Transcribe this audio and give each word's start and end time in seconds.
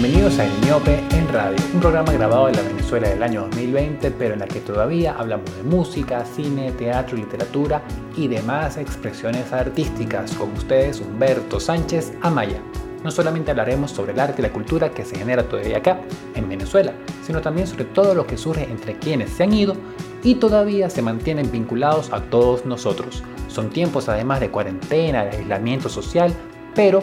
Bienvenidos 0.00 0.38
a 0.38 0.46
El 0.46 0.52
Miope 0.64 1.04
en 1.10 1.28
Radio, 1.28 1.58
un 1.74 1.80
programa 1.80 2.10
grabado 2.10 2.48
en 2.48 2.56
la 2.56 2.62
Venezuela 2.62 3.06
del 3.10 3.22
año 3.22 3.42
2020, 3.42 4.10
pero 4.12 4.32
en 4.32 4.40
la 4.40 4.46
que 4.46 4.60
todavía 4.60 5.12
hablamos 5.12 5.54
de 5.54 5.62
música, 5.62 6.24
cine, 6.24 6.72
teatro, 6.72 7.18
literatura 7.18 7.82
y 8.16 8.26
demás 8.26 8.78
expresiones 8.78 9.52
artísticas. 9.52 10.32
Con 10.32 10.52
ustedes, 10.52 11.02
Humberto 11.02 11.60
Sánchez 11.60 12.14
Amaya. 12.22 12.62
No 13.04 13.10
solamente 13.10 13.50
hablaremos 13.50 13.90
sobre 13.90 14.12
el 14.12 14.20
arte 14.20 14.40
y 14.40 14.42
la 14.42 14.52
cultura 14.54 14.90
que 14.90 15.04
se 15.04 15.18
genera 15.18 15.42
todavía 15.42 15.76
acá, 15.76 16.00
en 16.34 16.48
Venezuela, 16.48 16.94
sino 17.22 17.42
también 17.42 17.66
sobre 17.66 17.84
todo 17.84 18.14
lo 18.14 18.26
que 18.26 18.38
surge 18.38 18.64
entre 18.70 18.98
quienes 18.98 19.28
se 19.28 19.42
han 19.42 19.52
ido 19.52 19.76
y 20.22 20.36
todavía 20.36 20.88
se 20.88 21.02
mantienen 21.02 21.52
vinculados 21.52 22.10
a 22.10 22.22
todos 22.22 22.64
nosotros. 22.64 23.22
Son 23.48 23.68
tiempos 23.68 24.08
además 24.08 24.40
de 24.40 24.50
cuarentena, 24.50 25.26
de 25.26 25.36
aislamiento 25.36 25.90
social, 25.90 26.32
pero 26.74 27.02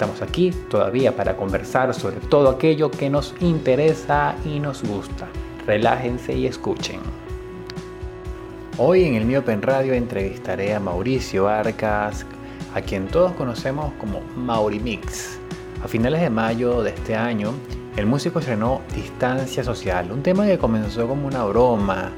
Estamos 0.00 0.22
aquí 0.22 0.50
todavía 0.70 1.14
para 1.14 1.36
conversar 1.36 1.92
sobre 1.92 2.20
todo 2.20 2.48
aquello 2.48 2.90
que 2.90 3.10
nos 3.10 3.34
interesa 3.40 4.34
y 4.46 4.58
nos 4.58 4.82
gusta. 4.82 5.28
Relájense 5.66 6.32
y 6.32 6.46
escuchen. 6.46 7.00
Hoy 8.78 9.04
en 9.04 9.16
el 9.16 9.26
Miopen 9.26 9.60
Radio 9.60 9.92
entrevistaré 9.92 10.74
a 10.74 10.80
Mauricio 10.80 11.48
Arcas, 11.48 12.24
a 12.74 12.80
quien 12.80 13.08
todos 13.08 13.32
conocemos 13.32 13.92
como 14.00 14.22
Maurimix. 14.36 15.38
A 15.84 15.86
finales 15.86 16.22
de 16.22 16.30
mayo 16.30 16.82
de 16.82 16.92
este 16.92 17.14
año, 17.14 17.52
el 17.98 18.06
músico 18.06 18.38
estrenó 18.38 18.80
Distancia 18.94 19.62
Social, 19.62 20.10
un 20.12 20.22
tema 20.22 20.46
que 20.46 20.56
comenzó 20.56 21.06
como 21.06 21.26
una 21.26 21.44
broma 21.44 22.10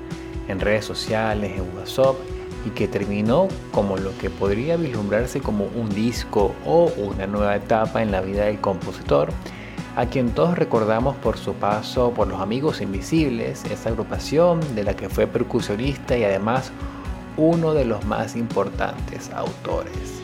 en 0.46 0.60
redes 0.60 0.84
sociales, 0.84 1.51
en 1.56 1.76
WhatsApp 1.76 2.14
y 2.65 2.71
que 2.71 2.89
terminó 2.89 3.48
como 3.73 3.97
lo 3.97 4.16
que 4.19 4.30
podría 4.30 4.77
vislumbrarse 4.77 5.41
como 5.41 5.66
un 5.75 5.89
disco 5.91 6.55
o 6.65 6.93
una 6.96 7.27
nueva 7.27 7.57
etapa 7.57 8.02
en 8.02 8.13
la 8.13 8.21
vida 8.21 8.45
del 8.45 8.60
compositor, 8.60 9.30
a 9.96 10.07
quien 10.07 10.30
todos 10.30 10.57
recordamos 10.57 11.16
por 11.16 11.37
su 11.37 11.54
paso 11.54 12.13
por 12.13 12.29
Los 12.29 12.41
Amigos 12.41 12.80
Invisibles, 12.80 13.65
esa 13.65 13.91
agrupación 13.91 14.60
de 14.74 14.85
la 14.85 14.95
que 14.95 15.09
fue 15.09 15.27
percusionista 15.27 16.16
y 16.16 16.24
además 16.24 16.73
uno 17.37 17.74
de 17.74 17.85
los 17.85 18.04
más 18.04 18.37
importantes 18.37 19.30
autores. 19.32 20.23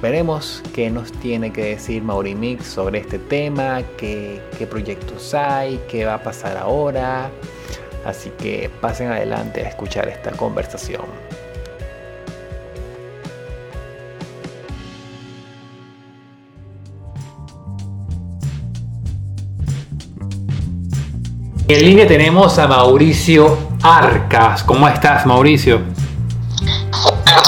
Veremos 0.00 0.62
qué 0.74 0.90
nos 0.90 1.10
tiene 1.10 1.52
que 1.52 1.64
decir 1.64 2.02
Maurimix 2.04 2.64
sobre 2.64 3.00
este 3.00 3.18
tema, 3.18 3.82
qué, 3.96 4.40
qué 4.56 4.66
proyectos 4.66 5.34
hay, 5.34 5.80
qué 5.88 6.04
va 6.04 6.14
a 6.14 6.22
pasar 6.22 6.56
ahora. 6.56 7.30
Así 8.04 8.30
que 8.38 8.70
pasen 8.80 9.10
adelante 9.10 9.64
a 9.64 9.68
escuchar 9.68 10.08
esta 10.08 10.30
conversación. 10.30 11.27
En 21.70 21.84
línea 21.84 22.08
tenemos 22.08 22.58
a 22.58 22.66
Mauricio 22.66 23.58
Arcas. 23.82 24.62
¿Cómo 24.62 24.88
estás, 24.88 25.26
Mauricio? 25.26 25.82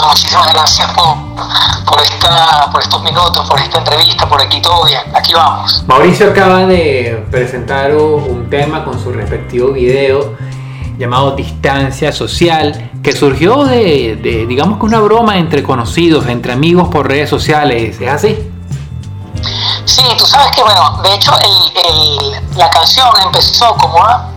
muchísimas 0.07 0.53
gracias 0.53 0.93
por, 0.93 2.83
estos 2.83 3.03
minutos, 3.03 3.49
por 3.49 3.59
esta 3.59 3.79
entrevista, 3.79 4.29
por 4.29 4.43
aquí 4.43 4.61
todo 4.61 4.85
bien. 4.85 5.01
Aquí 5.15 5.33
vamos. 5.33 5.83
Mauricio 5.87 6.33
acaba 6.33 6.67
de 6.67 7.25
presentar 7.31 7.97
un 7.97 8.51
tema 8.51 8.85
con 8.85 9.03
su 9.03 9.11
respectivo 9.11 9.73
video 9.73 10.37
llamado 10.99 11.35
Distancia 11.35 12.13
Social, 12.13 12.91
que 13.03 13.13
surgió 13.13 13.65
de, 13.65 14.19
de 14.23 14.45
digamos 14.45 14.79
que 14.79 14.85
una 14.85 15.01
broma 15.01 15.39
entre 15.39 15.63
conocidos, 15.63 16.27
entre 16.27 16.53
amigos 16.53 16.91
por 16.91 17.09
redes 17.09 17.31
sociales. 17.31 17.99
¿Es 17.99 18.11
así? 18.11 18.50
Sí, 19.91 20.05
tú 20.17 20.25
sabes 20.25 20.53
que, 20.53 20.63
bueno, 20.63 21.01
de 21.03 21.15
hecho 21.15 21.33
la 22.55 22.71
canción 22.71 23.09
empezó 23.25 23.75
como 23.75 23.97
una, 23.99 24.29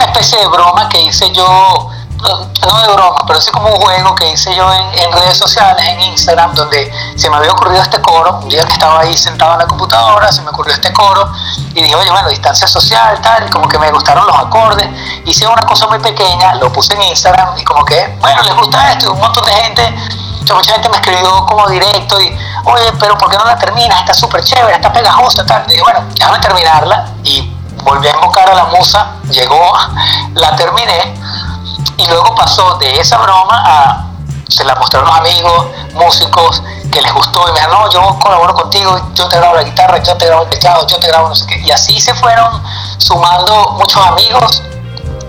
especie 0.00 0.38
de 0.38 0.48
broma 0.48 0.88
que 0.88 1.00
hice 1.00 1.30
yo, 1.32 1.88
no 2.18 2.80
de 2.82 2.92
broma, 2.92 3.18
pero 3.26 3.40
sí 3.40 3.50
como 3.50 3.68
un 3.68 3.80
juego 3.80 4.14
que 4.14 4.30
hice 4.30 4.54
yo 4.54 4.72
en, 4.72 5.12
redes 5.12 5.36
sociales, 5.36 5.86
en 5.86 6.00
Instagram, 6.00 6.54
donde 6.54 6.90
se 7.16 7.30
me 7.30 7.36
había 7.36 7.52
ocurrido 7.52 7.82
este 7.82 8.00
coro, 8.00 8.40
un 8.42 8.48
día 8.48 8.64
que 8.64 8.72
estaba 8.72 9.00
ahí 9.00 9.16
sentado 9.16 9.52
en 9.52 9.58
la 9.60 9.66
computadora, 9.66 10.32
se 10.32 10.42
me 10.42 10.50
ocurrió 10.50 10.74
este 10.74 10.92
coro 10.92 11.30
y 11.74 11.82
dije, 11.82 11.94
oye, 11.94 12.10
bueno, 12.10 12.28
distancia 12.28 12.66
social, 12.66 13.20
tal, 13.20 13.46
y 13.46 13.50
como 13.50 13.68
que 13.68 13.78
me 13.78 13.90
gustaron 13.90 14.26
los 14.26 14.36
acordes, 14.36 14.88
hice 15.24 15.46
una 15.46 15.62
cosa 15.62 15.86
muy 15.86 15.98
pequeña, 15.98 16.54
lo 16.56 16.72
puse 16.72 16.94
en 16.94 17.02
Instagram 17.02 17.58
y 17.58 17.64
como 17.64 17.84
que, 17.84 18.16
bueno, 18.20 18.42
les 18.42 18.54
gusta 18.54 18.92
esto, 18.92 19.06
y 19.06 19.08
un 19.12 19.20
montón 19.20 19.44
de 19.44 19.52
gente 19.52 19.94
mucha 20.54 20.74
gente 20.74 20.88
me 20.88 20.96
escribió 20.96 21.44
como 21.46 21.66
directo 21.68 22.20
y, 22.20 22.26
oye, 22.64 22.92
pero 23.00 23.18
¿por 23.18 23.30
qué 23.30 23.36
no 23.36 23.44
la 23.44 23.56
terminas? 23.56 24.00
Está 24.00 24.14
súper 24.14 24.44
chévere, 24.44 24.76
está 24.76 24.92
pegajosa, 24.92 25.44
tal. 25.44 25.64
Y 25.66 25.72
dije, 25.72 25.82
bueno, 25.82 26.04
déjame 26.14 26.38
terminarla 26.38 27.06
y 27.24 27.52
volví 27.82 28.06
a 28.06 28.10
invocar 28.10 28.48
a 28.50 28.54
la 28.54 28.64
musa, 28.66 29.16
llegó, 29.28 29.72
la 30.34 30.54
terminé 30.56 31.14
y 31.96 32.06
luego 32.06 32.34
pasó 32.34 32.74
de 32.76 33.00
esa 33.00 33.18
broma 33.18 33.62
a, 33.64 34.06
se 34.48 34.64
la 34.64 34.74
mostraron 34.74 35.08
los 35.08 35.18
amigos, 35.18 35.66
músicos, 35.94 36.62
que 36.90 37.00
les 37.00 37.12
gustó 37.12 37.42
y 37.48 37.52
me 37.52 37.60
dijeron, 37.60 37.78
no, 37.78 37.90
yo 37.90 38.18
colaboro 38.18 38.54
contigo, 38.54 38.98
yo 39.14 39.28
te 39.28 39.36
grabo 39.36 39.56
la 39.56 39.62
guitarra, 39.62 39.98
yo 40.02 40.16
te 40.16 40.26
grabo 40.26 40.44
el 40.44 40.50
teclado, 40.50 40.86
yo 40.86 40.98
te 40.98 41.08
grabo 41.08 41.28
no 41.28 41.34
sé 41.34 41.46
qué. 41.46 41.58
Y 41.60 41.70
así 41.70 42.00
se 42.00 42.14
fueron 42.14 42.62
sumando 42.98 43.76
muchos 43.78 44.04
amigos 44.06 44.62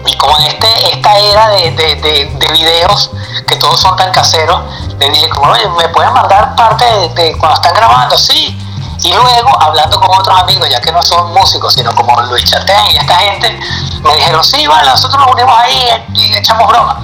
y 0.05 0.15
como 0.15 0.37
en 0.37 0.45
este, 0.45 0.93
esta 0.93 1.17
era 1.17 1.49
de, 1.49 1.71
de, 1.71 1.95
de, 1.95 2.47
videos 2.53 3.11
que 3.45 3.55
todos 3.57 3.79
son 3.79 3.95
tan 3.95 4.11
caseros, 4.11 4.61
le 4.99 5.09
dije 5.09 5.29
como, 5.29 5.51
oye, 5.51 5.67
¿me 5.77 5.89
pueden 5.89 6.13
mandar 6.13 6.55
parte 6.55 6.85
de, 7.13 7.37
cuando 7.37 7.55
están 7.55 7.73
grabando? 7.73 8.17
Sí. 8.17 8.57
Y 9.03 9.13
luego, 9.13 9.49
hablando 9.61 9.99
con 9.99 10.17
otros 10.17 10.39
amigos, 10.39 10.69
ya 10.69 10.81
que 10.81 10.91
no 10.91 11.01
son 11.01 11.33
músicos, 11.33 11.73
sino 11.73 11.93
como 11.93 12.19
Luis 12.23 12.43
Chatén 12.45 12.85
y 12.91 12.97
esta 12.97 13.15
gente, 13.19 13.59
me 14.01 14.15
dijeron, 14.15 14.43
sí, 14.43 14.65
vale, 14.67 14.89
nosotros 14.89 15.19
nos 15.19 15.31
unimos 15.31 15.55
ahí 15.57 16.05
y 16.13 16.35
echamos 16.35 16.67
broma. 16.67 16.99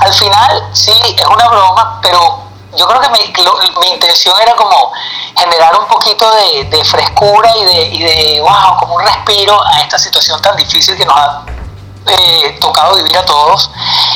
Al 0.00 0.12
final, 0.12 0.68
sí, 0.72 0.92
es 1.16 1.26
una 1.26 1.48
broma, 1.48 1.98
pero 2.02 2.42
yo 2.76 2.86
creo 2.86 3.00
que 3.00 3.08
mi, 3.10 3.32
mi 3.80 3.92
intención 3.92 4.34
era 4.40 4.54
como 4.54 4.92
generar 5.36 5.78
un 5.78 5.86
poquito 5.86 6.30
de, 6.32 6.64
de 6.64 6.84
frescura 6.84 7.50
y 7.56 7.64
de, 7.64 7.82
y 7.86 8.02
de, 8.02 8.40
wow, 8.40 8.78
como 8.78 8.94
un 8.96 9.02
respiro 9.02 9.60
a 9.66 9.80
esta 9.80 9.98
situación 9.98 10.40
tan 10.40 10.56
difícil 10.56 10.96
que 10.96 11.04
nos 11.04 11.16
ha 11.16 11.42
eh, 12.06 12.58
tocado 12.60 12.94
vivir 12.96 13.16
a 13.16 13.24
todos 13.24 13.70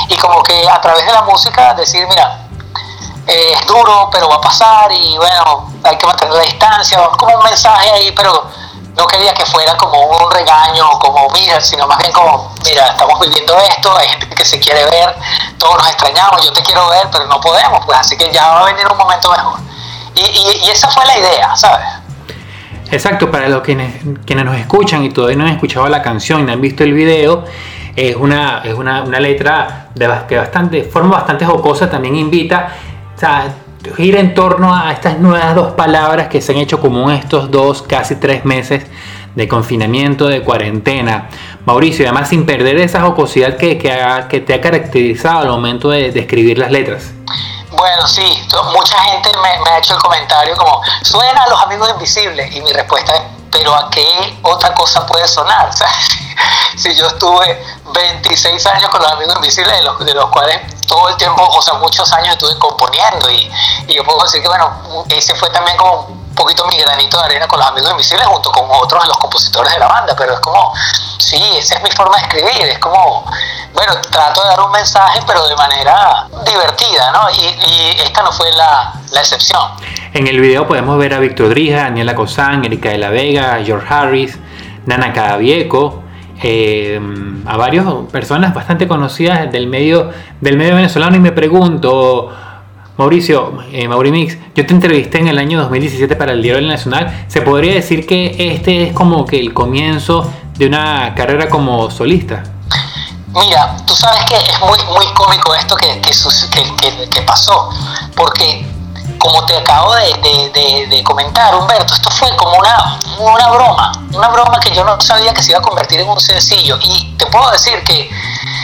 y 0.09 0.17
como 0.17 0.43
que 0.43 0.69
a 0.69 0.81
través 0.81 1.07
de 1.07 1.13
la 1.13 1.23
música 1.23 1.75
decir, 1.75 2.07
mira, 2.09 2.46
eh, 3.27 3.53
es 3.53 3.67
duro, 3.67 4.09
pero 4.13 4.29
va 4.29 4.37
a 4.37 4.41
pasar 4.41 4.91
y 4.93 5.17
bueno, 5.17 5.71
hay 5.83 5.97
que 5.97 6.07
mantener 6.07 6.35
la 6.35 6.43
distancia, 6.43 6.99
como 7.19 7.37
un 7.37 7.45
mensaje 7.45 7.91
ahí, 7.91 8.13
pero 8.13 8.49
no 8.97 9.07
quería 9.07 9.35
que 9.35 9.45
fuera 9.45 9.77
como 9.77 10.01
un 10.01 10.31
regaño, 10.31 10.89
como 10.99 11.29
mira, 11.31 11.61
sino 11.61 11.87
más 11.87 11.99
bien 11.99 12.13
como, 12.13 12.55
mira, 12.65 12.87
estamos 12.89 13.21
viviendo 13.21 13.59
esto, 13.59 13.97
hay 13.97 14.09
gente 14.09 14.29
que 14.29 14.45
se 14.45 14.59
quiere 14.59 14.85
ver, 14.85 15.15
todos 15.59 15.77
nos 15.77 15.89
extrañamos, 15.89 16.45
yo 16.45 16.53
te 16.53 16.63
quiero 16.63 16.89
ver, 16.89 17.09
pero 17.13 17.27
no 17.27 17.41
podemos, 17.41 17.85
pues 17.85 17.99
así 17.99 18.17
que 18.17 18.33
ya 18.33 18.47
va 18.49 18.63
a 18.63 18.65
venir 18.67 18.87
un 18.91 18.97
momento 18.97 19.31
mejor. 19.31 19.61
Y, 20.15 20.21
y, 20.65 20.71
esa 20.71 20.89
fue 20.89 21.05
la 21.05 21.19
idea, 21.19 21.55
¿sabes? 21.57 21.87
Exacto, 22.91 23.31
para 23.31 23.49
los 23.49 23.61
quienes, 23.63 24.03
quienes 24.25 24.47
nos 24.47 24.57
escuchan 24.57 25.05
y 25.05 25.11
todavía 25.11 25.37
no 25.37 25.45
han 25.45 25.53
escuchado 25.53 25.89
la 25.89 26.01
canción 26.01 26.41
y 26.41 26.45
no 26.45 26.53
han 26.53 26.61
visto 26.61 26.83
el 26.83 26.95
video, 26.95 27.45
es 27.97 28.15
una, 28.17 28.63
es 28.65 28.75
una, 28.75 29.03
una 29.03 29.21
letra 29.21 29.89
de, 29.95 30.09
que 30.29 30.37
bastante, 30.39 30.85
forma 30.85 31.17
bastante 31.17 31.45
jocosa, 31.45 31.91
también 31.91 32.17
invita, 32.17 32.77
o 33.17 33.19
sea, 33.19 33.55
gira 33.97 34.21
en 34.21 34.35
torno 34.35 34.75
a 34.75 34.93
estas 34.93 35.19
nuevas 35.19 35.55
dos 35.55 35.73
palabras 35.73 36.29
que 36.29 36.43
se 36.43 36.53
han 36.53 36.59
hecho 36.59 36.81
común 36.81 37.11
estos 37.13 37.51
dos, 37.51 37.83
casi 37.83 38.17
tres 38.17 38.45
meses 38.45 38.85
de 39.35 39.49
confinamiento, 39.49 40.27
de 40.27 40.43
cuarentena. 40.43 41.29
Mauricio, 41.65 42.07
además 42.07 42.29
sin 42.29 42.47
perder 42.47 42.79
esa 42.79 43.01
jocosidad 43.03 43.57
que, 43.57 43.79
que, 43.79 44.41
te 44.41 44.55
ha 44.55 44.61
caracterizado 44.61 45.41
al 45.41 45.49
momento 45.49 45.91
de, 45.91 46.11
de, 46.11 46.21
escribir 46.21 46.59
las 46.59 46.71
letras. 46.71 47.13
Bueno, 47.71 48.07
sí, 48.07 48.47
mucha 48.73 48.99
gente 48.99 49.31
me, 49.35 49.65
me, 49.65 49.71
ha 49.71 49.79
hecho 49.79 49.95
el 49.95 50.01
comentario 50.01 50.57
como, 50.57 50.81
suena 51.03 51.43
a 51.43 51.49
los 51.51 51.63
amigos 51.63 51.91
invisibles, 51.91 52.55
y 52.55 52.61
mi 52.63 52.73
respuesta 52.73 53.15
es, 53.15 53.23
pero 53.51 53.75
¿a 53.75 53.91
qué 53.91 54.39
otra 54.43 54.75
cosa 54.75 55.07
puede 55.07 55.27
sonar? 55.27 55.71
si 56.77 56.95
yo 56.95 57.07
estuve 57.07 57.65
26 57.93 58.67
años 58.67 58.91
con 58.91 59.01
los 59.03 59.11
amigos 59.13 59.35
invisibles, 59.37 59.79
de 59.79 59.83
los, 59.83 59.99
de 59.99 60.15
los 60.15 60.27
cuales 60.31 60.61
todo 60.87 61.09
el 61.09 61.17
tiempo, 61.17 61.43
o 61.43 61.63
sea, 61.63 61.75
muchos 61.75 62.11
años 62.13 62.35
estuve 62.35 62.59
componiendo 62.59 63.31
y, 63.31 63.51
y 63.89 63.95
yo 63.95 64.05
puedo 64.05 64.23
decir 64.23 64.43
que, 64.43 64.49
bueno, 64.49 65.05
ese 65.09 65.35
fue 65.35 65.51
también 65.51 65.77
como 65.77 66.07
un 66.07 66.35
poquito 66.35 66.67
mi 66.67 66.77
granito 66.77 67.19
de 67.19 67.25
arena 67.25 67.49
con 67.49 67.59
los 67.59 67.69
amigos 67.69 67.91
invisibles 67.91 68.27
junto 68.27 68.53
con 68.53 68.69
otros 68.71 69.03
de 69.03 69.09
los 69.09 69.17
compositores 69.19 69.73
de 69.73 69.79
la 69.79 69.89
banda, 69.89 70.15
pero 70.17 70.35
es 70.35 70.41
como, 70.41 70.73
sí, 71.19 71.43
esa 71.57 71.77
es 71.77 71.83
mi 71.83 71.91
forma 71.91 72.17
de 72.17 72.23
escribir, 72.23 72.69
es 72.69 72.79
como, 72.79 73.25
bueno, 73.73 73.95
trato 74.11 74.43
de 74.43 74.49
dar 74.49 74.61
un 74.61 74.71
mensaje, 74.71 75.21
pero 75.27 75.47
de 75.49 75.57
manera 75.57 76.29
divertida, 76.45 77.11
¿no? 77.11 77.31
Y, 77.31 77.41
y 77.41 77.97
esta 78.03 78.23
no 78.23 78.33
fue 78.33 78.53
la, 78.53 78.93
la, 79.11 79.21
excepción. 79.21 79.73
En 80.17 80.27
el 80.27 80.41
video 80.41 80.67
podemos 80.67 80.97
ver 80.97 81.13
a 81.13 81.19
Víctor 81.19 81.51
Drija, 81.51 81.77
Daniela 81.77 82.15
Cosán, 82.15 82.65
Erika 82.65 82.89
de 82.89 82.97
la 82.97 83.11
Vega, 83.11 83.61
George 83.63 83.87
Harris, 83.87 84.39
Nana 84.87 85.13
Cadavieco, 85.13 86.05
eh, 86.43 86.99
a 87.45 87.59
varias 87.59 87.85
personas 88.11 88.55
bastante 88.55 88.89
conocidas 88.89 89.53
del 89.53 89.67
medio, 89.67 90.11
del 90.41 90.57
medio 90.57 90.75
venezolano 90.75 91.17
y 91.17 91.19
me 91.19 91.33
pregunto, 91.33 92.35
Mauricio, 92.97 93.59
eh, 93.71 93.87
Maurimix, 93.89 94.39
yo 94.55 94.65
te 94.65 94.73
entrevisté 94.73 95.19
en 95.19 95.29
el 95.29 95.37
año 95.37 95.61
2017 95.61 96.17
para 96.17 96.33
el 96.33 96.41
Diario 96.41 96.67
Nacional. 96.67 97.27
¿Se 97.29 97.43
podría 97.43 97.75
decir 97.75 98.07
que 98.07 98.55
este 98.55 98.85
es 98.85 98.95
como 98.95 99.27
que 99.27 99.39
el 99.39 99.53
comienzo 99.53 100.33
de 100.57 100.67
una 100.67 101.15
carrera 101.15 101.51
como 101.51 101.91
solista? 101.91 102.43
Mira, 103.35 103.77
tú 103.87 103.95
sabes 103.95 104.25
que 104.25 104.37
es 104.37 104.61
muy, 104.61 104.79
muy 104.95 105.13
cómico 105.13 105.55
esto 105.55 105.77
que, 105.77 106.01
que, 106.01 107.09
que 107.11 107.21
pasó, 107.21 107.69
porque 108.17 108.65
como 109.19 109.45
te 109.47 109.57
acabo 109.57 109.95
de, 109.95 111.03
comentar, 111.05 111.55
Humberto, 111.55 111.95
esto 111.95 112.11
fue 112.11 112.35
como 112.37 112.57
una, 112.59 112.99
una 113.19 113.49
broma, 113.49 113.93
una 114.13 114.29
broma 114.29 114.61
que 114.61 114.75
yo 114.75 114.85
no 114.85 115.01
sabía 115.01 115.33
que 115.33 115.43
se 115.43 115.51
iba 115.51 115.61
a 115.61 115.63
convertir 115.63 116.01
en 116.01 116.09
un 116.09 116.21
sencillo. 116.21 116.79
Y 116.83 117.15
te 117.17 117.27
puedo 117.27 117.51
decir 117.51 117.83
que 117.85 118.11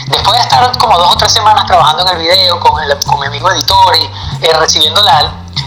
después 0.07 0.37
de 0.37 0.43
estar 0.43 0.79
como 0.79 0.99
dos 0.99 1.15
o 1.15 1.17
tres 1.17 1.33
semanas 1.33 1.67
trabajando 1.67 2.03
en 2.03 2.17
el 2.17 2.19
video 2.19 2.61
con, 2.61 2.73
con 3.07 3.21
mi 3.21 3.27
amigo 3.27 3.51
editor 3.51 3.97
y 3.97 4.05
eh, 4.45 4.53
recibiendo 4.55 5.03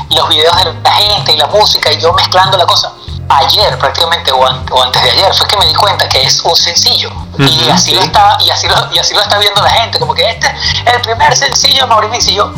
los 0.10 0.30
videos 0.30 0.56
de 0.64 0.74
la 0.84 0.92
gente 0.92 1.34
y 1.34 1.38
la 1.38 1.48
música 1.48 1.92
y 1.92 2.00
yo 2.00 2.14
mezclando 2.14 2.58
la 2.58 2.66
cosa, 2.66 2.92
ayer 3.30 3.78
prácticamente 3.80 4.32
o, 4.32 4.46
antes 4.46 5.02
de 5.02 5.12
ayer 5.12 5.34
fue 5.34 5.48
que 5.48 5.58
me 5.58 5.66
di 5.66 5.74
cuenta 5.74 6.08
que 6.08 6.24
es 6.24 6.42
un 6.42 6.56
sencillo 6.56 7.12
y 7.38 7.70
así 7.70 7.94
lo 7.94 8.02
está 8.02 8.38
y 8.40 8.50
así 8.50 8.68
lo, 8.68 8.76
y 8.94 9.00
así 9.00 9.14
lo 9.14 9.22
está 9.22 9.38
viendo 9.40 9.62
la 9.62 9.70
gente 9.70 10.00
como 10.00 10.14
que 10.14 10.30
este 10.30 10.48
es 10.48 10.94
el 10.94 11.02
primer 11.02 11.36
sencillo 11.36 11.82
de 11.82 11.88
Mauricio 11.88 12.32
y 12.32 12.36
yo 12.36 12.54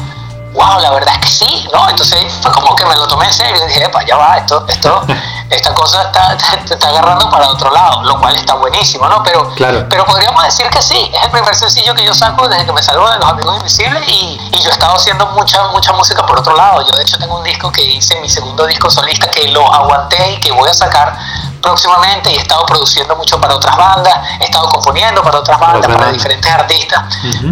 wow, 0.58 0.80
la 0.82 0.90
verdad 0.92 1.14
es 1.14 1.20
que 1.22 1.46
sí, 1.46 1.68
¿no? 1.72 1.88
Entonces 1.88 2.34
fue 2.42 2.52
como 2.52 2.76
que 2.76 2.86
me 2.86 2.96
lo 2.96 3.08
tomé 3.08 3.26
en 3.26 3.34
serio 3.34 3.56
y 3.64 3.68
dije, 3.68 3.86
epa, 3.86 4.04
ya 4.04 4.18
va, 4.18 4.38
esto, 4.38 4.66
esto, 4.68 5.06
esta 5.50 5.74
cosa 5.74 6.02
está, 6.02 6.36
te 6.66 6.74
está 6.74 6.90
agarrando 6.90 7.30
para 7.30 7.48
otro 7.48 7.72
lado, 7.72 8.02
lo 8.04 8.20
cual 8.20 8.36
está 8.36 8.56
buenísimo, 8.56 9.08
¿no? 9.08 9.24
Pero, 9.24 9.52
pero 9.88 10.06
podríamos 10.06 10.44
decir 10.44 10.68
que 10.70 10.82
sí, 10.82 11.12
es 11.14 11.24
el 11.24 11.32
primer 11.32 11.56
sencillo 11.56 11.94
que 11.94 12.04
yo 12.04 12.14
saco 12.14 12.48
desde 12.48 12.66
que 12.66 12.74
me 12.74 12.82
salgo 12.82 13.10
de 13.10 13.18
Los 13.18 13.30
Amigos 13.30 13.58
Invisibles 13.58 14.04
y, 14.08 14.40
y 14.52 14.62
yo 14.62 14.70
he 14.70 14.74
estado 14.74 14.96
haciendo 14.96 15.28
mucha, 15.28 15.64
mucha 15.68 15.94
música 15.94 16.26
por 16.26 16.40
otro 16.40 16.56
lado. 16.56 16.82
Yo 16.82 16.96
de 16.96 17.04
hecho 17.04 17.18
tengo 17.20 17.38
un 17.38 17.44
disco 17.44 17.72
que 17.72 17.84
hice, 17.84 18.20
mi 18.20 18.30
segundo 18.30 18.66
disco 18.66 18.90
solista, 18.90 19.30
que 19.30 19.48
lo 19.50 19.72
aguanté 19.72 20.32
y 20.32 20.40
que 20.40 20.52
voy 20.52 20.70
a 20.70 20.74
sacar 20.74 21.16
próximamente 21.62 22.32
y 22.32 22.36
he 22.36 22.40
estado 22.40 22.66
produciendo 22.66 23.16
mucho 23.16 23.40
para 23.40 23.56
otras 23.56 23.76
bandas, 23.76 24.14
he 24.40 24.46
estado 24.46 24.68
componiendo 24.70 25.22
para 25.22 25.40
otras 25.40 25.60
bandas, 25.60 25.88
para 25.88 26.12
diferentes 26.12 26.52
artistas. 26.52 27.04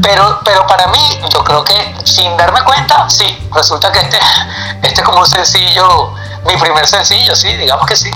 pero, 0.02 0.40
pero 0.44 0.66
para 0.68 0.88
mí, 0.88 1.20
yo 1.34 1.44
creo 1.44 1.64
que 1.64 1.96
sin 2.04 2.36
darme 2.38 2.62
cuenta, 2.64 3.10
sí, 3.10 3.26
resulta 3.54 3.92
que 3.92 4.00
este, 4.00 4.18
este 4.82 5.02
es 5.02 5.06
como 5.06 5.20
un 5.20 5.28
sencillo, 5.28 6.14
mi 6.46 6.56
primer 6.58 6.88
sencillo, 6.88 7.36
sí, 7.36 7.56
digamos 7.56 7.86
que 7.86 7.96
sí. 7.96 8.12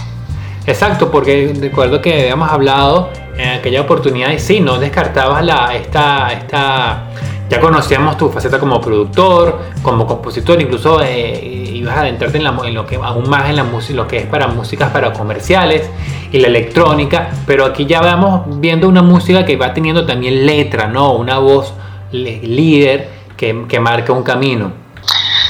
Exacto, 0.66 1.10
porque 1.10 1.54
recuerdo 1.60 2.02
que 2.02 2.22
habíamos 2.22 2.52
hablado 2.52 3.12
en 3.38 3.60
aquella 3.60 3.82
oportunidad 3.82 4.30
y 4.30 4.40
sí, 4.40 4.60
no 4.60 4.78
descartabas 4.78 5.44
la, 5.44 5.74
esta, 5.74 6.32
esta 6.34 7.08
ya 7.50 7.60
conocíamos 7.60 8.18
tu 8.18 8.30
faceta 8.30 8.60
como 8.60 8.80
productor, 8.80 9.60
como 9.82 10.06
compositor, 10.06 10.62
incluso 10.62 11.02
eh, 11.02 11.72
ibas 11.74 11.98
a 11.98 12.02
adentrarte 12.02 12.38
en, 12.38 12.74
lo 12.74 12.86
que 12.86 12.96
aún 12.96 13.28
más 13.28 13.50
en 13.50 13.56
la 13.56 13.64
música, 13.64 13.96
lo 13.96 14.08
que 14.08 14.18
es 14.18 14.26
para 14.28 14.48
músicas 14.48 14.92
para 14.92 15.12
comerciales 15.14 15.90
y 16.32 16.38
la 16.38 16.48
electrónica, 16.48 17.32
pero 17.48 17.66
aquí 17.66 17.86
ya 17.88 18.02
vamos 18.02 18.60
viendo 18.60 18.88
una 18.88 19.02
música 19.02 19.46
que 19.46 19.58
va 19.58 19.74
teniendo 19.74 20.06
también 20.06 20.46
letra, 20.46 20.88
¿no? 20.88 21.14
Una 21.14 21.40
voz 21.40 21.74
líder 22.12 23.10
que, 23.36 23.66
que 23.68 23.80
marca 23.80 24.14
un 24.14 24.24
camino. 24.24 24.72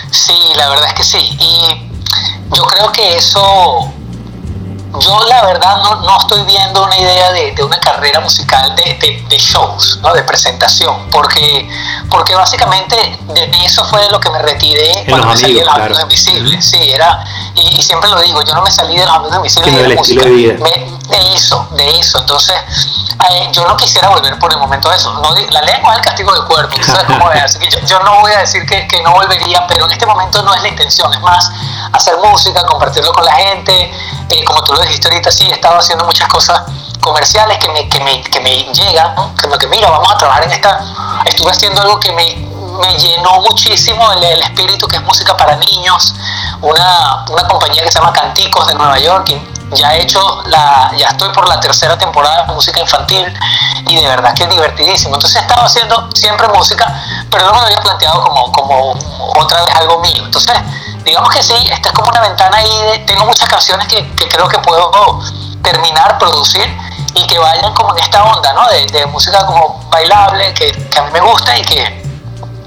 Sí, 0.10 0.34
la 0.56 0.69
verdad 0.69 0.86
es 0.88 0.94
que 0.94 1.04
sí. 1.04 1.38
Y 1.40 2.56
yo 2.56 2.63
creo 2.63 2.92
que 2.94 3.18
eso 3.18 3.94
yo 4.97 5.24
la 5.25 5.45
verdad 5.45 5.77
no, 5.83 5.95
no, 6.01 6.18
estoy 6.18 6.41
viendo 6.44 6.83
una 6.83 6.97
idea 6.97 7.31
de, 7.31 7.51
de 7.51 7.63
una 7.63 7.80
carrera 7.80 8.19
musical 8.19 8.75
de, 8.75 8.95
de, 8.95 9.24
de, 9.30 9.38
shows, 9.38 10.00
¿no? 10.01 10.13
de 10.13 10.24
presentación, 10.24 11.09
porque, 11.12 11.69
porque 12.09 12.33
básicamente 12.33 12.95
de 13.27 13.50
eso 13.63 13.86
fue 13.86 14.09
lo 14.09 14.19
que 14.19 14.30
me 14.31 14.41
retiré 14.41 15.06
cuando 15.07 15.27
me 15.27 15.38
salí 15.38 15.53
de 15.53 15.65
los 15.65 15.75
amigos 15.75 16.01
invisibles. 16.01 16.65
Sí, 16.65 16.91
era, 16.91 17.24
y, 17.56 17.81
siempre 17.83 18.09
lo 18.09 18.19
digo, 18.21 18.41
yo 18.44 18.53
no 18.53 18.63
me 18.63 18.71
salí 18.71 18.97
de 18.97 19.06
los 19.06 19.15
amigos 19.15 19.38
invisibles 19.38 19.75
de 19.75 19.88
la 19.88 19.95
música, 19.95 20.25
de 20.25 21.33
eso, 21.33 21.68
de 21.71 22.00
eso. 22.00 22.19
Entonces, 22.19 22.56
eh, 23.30 23.50
yo 23.51 23.68
no 23.68 23.75
quisiera 23.75 24.09
volver 24.09 24.39
por 24.39 24.51
el 24.51 24.59
momento 24.59 24.89
a 24.89 24.95
eso. 24.95 25.13
No, 25.13 25.35
la 25.35 25.62
lengua 25.62 25.92
es 25.92 25.97
el 25.97 26.06
castigo 26.06 26.33
del 26.33 26.45
cuerpo, 26.45 26.75
sabes 26.83 27.03
cómo 27.06 27.31
es? 27.31 27.44
Así 27.44 27.59
que 27.59 27.69
yo, 27.69 27.80
yo, 27.85 28.00
no 28.00 28.21
voy 28.21 28.31
a 28.31 28.39
decir 28.39 28.65
que, 28.65 28.88
que 28.88 29.01
no 29.03 29.12
volvería, 29.12 29.65
pero 29.68 29.85
en 29.85 29.92
este 29.92 30.06
momento 30.06 30.42
no 30.42 30.53
es 30.53 30.62
la 30.62 30.69
intención, 30.69 31.13
es 31.13 31.21
más 31.21 31.51
hacer 31.92 32.15
música, 32.18 32.65
compartirlo 32.65 33.12
con 33.12 33.25
la 33.25 33.33
gente, 33.33 33.92
como 34.46 34.64
tú 34.64 34.74
lo 34.74 34.81
dijiste 34.81 35.08
ahorita, 35.08 35.31
sí, 35.31 35.48
he 35.50 35.54
estado 35.54 35.78
haciendo 35.78 36.06
muchas 36.06 36.28
cosas 36.28 36.62
comerciales 37.02 37.58
que 37.58 37.70
me, 37.70 37.88
que 37.90 38.00
me, 38.02 38.22
que 38.24 38.40
me 38.40 38.56
llegan, 38.74 39.16
como 39.16 39.58
que 39.58 39.68
mira, 39.68 39.90
vamos 39.90 40.12
a 40.12 40.18
trabajar 40.18 40.44
en 40.44 40.52
esta, 40.52 40.80
estuve 41.26 41.52
haciendo 41.52 41.81
algo 41.81 42.00
que 42.00 42.12
me, 42.12 42.36
me 42.80 42.94
llenó 42.98 43.42
muchísimo 43.42 44.12
el, 44.14 44.42
espíritu 44.42 44.88
que 44.88 44.98
es 44.98 45.04
música 45.04 45.36
para 45.36 45.56
niños, 45.56 46.14
una, 46.62 47.26
una 47.30 47.48
compañía 47.48 47.84
que 47.84 47.92
se 47.92 48.00
llama 48.00 48.14
Canticos 48.14 48.68
de 48.68 48.76
Nueva 48.76 49.00
York, 49.00 49.31
ya 49.72 49.96
he 49.96 50.02
hecho 50.02 50.42
la, 50.46 50.92
ya 50.98 51.10
estoy 51.10 51.31
por 51.31 51.48
la 51.48 51.60
tercera 51.60 51.98
temporada 51.98 52.46
de 52.46 52.54
música 52.54 52.80
infantil 52.80 53.31
y 53.88 53.96
de 53.96 54.08
verdad 54.08 54.34
que 54.34 54.44
es 54.44 54.50
divertidísimo. 54.50 55.16
Entonces 55.16 55.40
he 55.40 55.44
estado 55.44 55.64
haciendo 55.64 56.10
siempre 56.14 56.48
música, 56.48 56.92
pero 57.30 57.46
no 57.46 57.54
me 57.54 57.60
lo 57.60 57.66
había 57.66 57.81
planteado 57.81 58.22
como, 58.22 58.52
como 58.52 58.98
otra 59.38 59.64
vez 59.66 59.76
algo 59.76 60.00
mío. 60.00 60.24
Entonces, 60.26 60.56
digamos 61.09 61.29
que 61.29 61.41
sí, 61.41 61.56
esta 61.71 61.89
es 61.89 61.95
como 61.95 62.09
una 62.09 62.21
ventana 62.21 62.57
ahí, 62.57 62.69
de, 62.91 63.00
tengo 63.00 63.25
muchas 63.25 63.50
canciones 63.50 63.88
que, 63.88 64.07
que 64.11 64.27
creo 64.27 64.47
que 64.47 64.59
puedo 64.59 65.19
terminar, 65.63 66.17
producir 66.19 66.65
y 67.15 67.25
que 67.25 67.39
vayan 67.39 67.73
como 67.73 67.97
en 67.97 68.03
esta 68.03 68.23
onda, 68.23 68.53
¿no? 68.53 68.67
De, 68.67 68.85
de 68.85 69.06
música 69.07 69.44
como 69.45 69.83
bailable, 69.89 70.53
que, 70.53 70.71
que, 70.71 71.00
a 71.00 71.03
mí 71.03 71.09
me 71.11 71.21
gusta 71.21 71.57
y 71.57 71.61
que, 71.63 72.03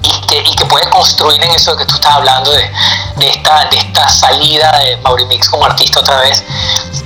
y 0.03 0.27
que, 0.27 0.41
y 0.41 0.55
que 0.55 0.65
puede 0.65 0.89
construir 0.89 1.41
en 1.41 1.51
eso 1.51 1.75
que 1.77 1.85
tú 1.85 1.95
estás 1.95 2.15
hablando 2.15 2.51
de, 2.51 2.69
de, 3.15 3.29
esta, 3.29 3.65
de 3.65 3.77
esta 3.77 4.09
salida 4.09 4.77
de 4.79 4.97
Maurimix 4.97 5.49
como 5.49 5.65
artista 5.65 6.01
otra 6.01 6.17
vez. 6.19 6.43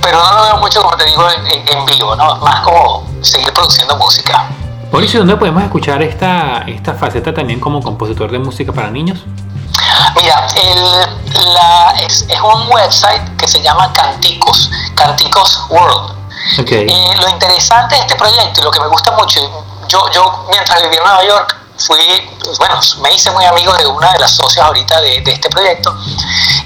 Pero 0.02 0.20
no 0.20 0.32
lo 0.32 0.42
veo 0.42 0.56
mucho, 0.58 0.82
como 0.82 0.96
te 0.96 1.04
digo, 1.04 1.24
en, 1.30 1.68
en 1.68 1.86
vivo, 1.86 2.16
¿no? 2.16 2.36
Más 2.36 2.60
como 2.60 3.06
seguir 3.22 3.52
produciendo 3.52 3.96
música. 3.96 4.48
Mauricio, 4.90 5.20
¿dónde 5.20 5.36
podemos 5.36 5.62
escuchar 5.62 6.02
esta, 6.02 6.64
esta 6.66 6.94
faceta 6.94 7.32
también 7.32 7.60
como 7.60 7.80
compositor 7.82 8.30
de 8.30 8.38
música 8.38 8.72
para 8.72 8.90
niños? 8.90 9.24
Mira, 10.16 10.46
el, 10.56 11.54
la, 11.54 11.94
es, 12.00 12.24
es, 12.28 12.40
un 12.40 12.70
website 12.72 13.36
que 13.36 13.48
se 13.48 13.62
llama 13.62 13.92
Canticos, 13.92 14.70
Canticos 14.94 15.60
World. 15.68 16.16
Okay. 16.60 16.86
Eh, 16.88 17.16
lo 17.20 17.28
interesante 17.28 17.94
de 17.96 18.00
este 18.02 18.14
proyecto 18.14 18.60
y 18.60 18.64
lo 18.64 18.70
que 18.70 18.80
me 18.80 18.88
gusta 18.88 19.10
mucho, 19.12 19.40
yo, 19.88 20.10
yo 20.12 20.46
mientras 20.50 20.82
viví 20.82 20.96
en 20.96 21.02
Nueva 21.02 21.24
York, 21.24 21.56
fui, 21.78 21.98
bueno, 22.58 22.80
me 23.02 23.12
hice 23.12 23.30
muy 23.30 23.44
amigo 23.44 23.72
de 23.74 23.86
una 23.86 24.12
de 24.12 24.18
las 24.18 24.32
socias 24.32 24.64
ahorita 24.66 25.00
de, 25.00 25.20
de 25.20 25.32
este 25.32 25.48
proyecto, 25.48 25.96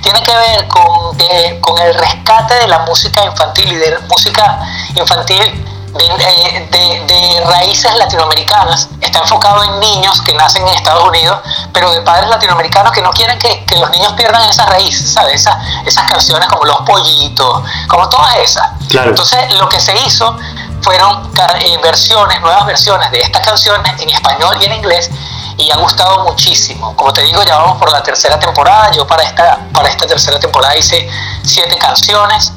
tiene 0.03 0.23
que 0.23 0.35
ver 0.35 0.69
con, 0.69 1.21
eh, 1.21 1.59
con 1.61 1.79
el 1.79 1.95
rescate 1.95 2.55
de 2.55 2.67
la 2.67 2.81
música 2.81 3.25
infantil 3.25 3.73
y 3.73 3.77
de 3.77 3.99
música 4.09 4.61
infantil 4.95 5.72
de, 5.93 6.69
de, 6.71 7.05
de, 7.07 7.41
raíces 7.45 7.95
latinoamericanas, 7.97 8.89
está 9.01 9.19
enfocado 9.21 9.63
en 9.65 9.81
niños 9.81 10.21
que 10.23 10.33
nacen 10.35 10.67
en 10.67 10.75
Estados 10.75 11.05
Unidos, 11.09 11.39
pero 11.73 11.91
de 11.91 12.01
padres 12.01 12.31
latinoamericanos 12.31 12.93
que 12.93 13.03
no 13.03 13.11
quieren 13.11 13.39
que, 13.39 13.65
que 13.65 13.77
los 13.77 13.91
niños 13.91 14.13
pierdan 14.15 14.43
esa 14.49 14.65
raíz, 14.67 15.13
¿sabes? 15.13 15.35
Esas, 15.35 15.57
esas 15.87 16.11
canciones 16.11 16.49
como 16.49 16.65
Los 16.65 16.81
Pollitos, 16.83 17.63
como 17.89 18.09
todas 18.09 18.37
esas. 18.37 18.69
Claro. 18.89 19.11
Entonces, 19.11 19.53
lo 19.55 19.69
que 19.69 19.81
se 19.81 19.95
hizo 20.01 20.37
fueron 20.81 21.31
eh, 21.61 21.79
versiones, 21.83 22.41
nuevas 22.41 22.67
versiones 22.67 23.11
de 23.11 23.21
estas 23.21 23.47
canciones 23.47 24.01
en 24.01 24.11
español 24.11 24.57
y 24.61 24.65
en 24.65 24.73
inglés 24.75 25.11
y 25.59 25.71
ha 25.71 25.77
gustado 25.77 26.25
muchísimo. 26.25 26.97
Como 26.97 27.13
te 27.13 27.23
digo, 27.23 27.43
ya 27.43 27.57
vamos 27.57 27.79
por 27.79 27.91
la 27.93 28.03
tercera 28.03 28.39
temporada. 28.39 28.91
Yo 28.93 29.07
para 29.07 29.23
esta, 29.23 29.59
para 29.73 29.89
esta 29.89 30.07
tercera 30.07 30.41
temporada 30.41 30.77
hice 30.77 31.09
siete 31.45 31.77
canciones 31.77 32.53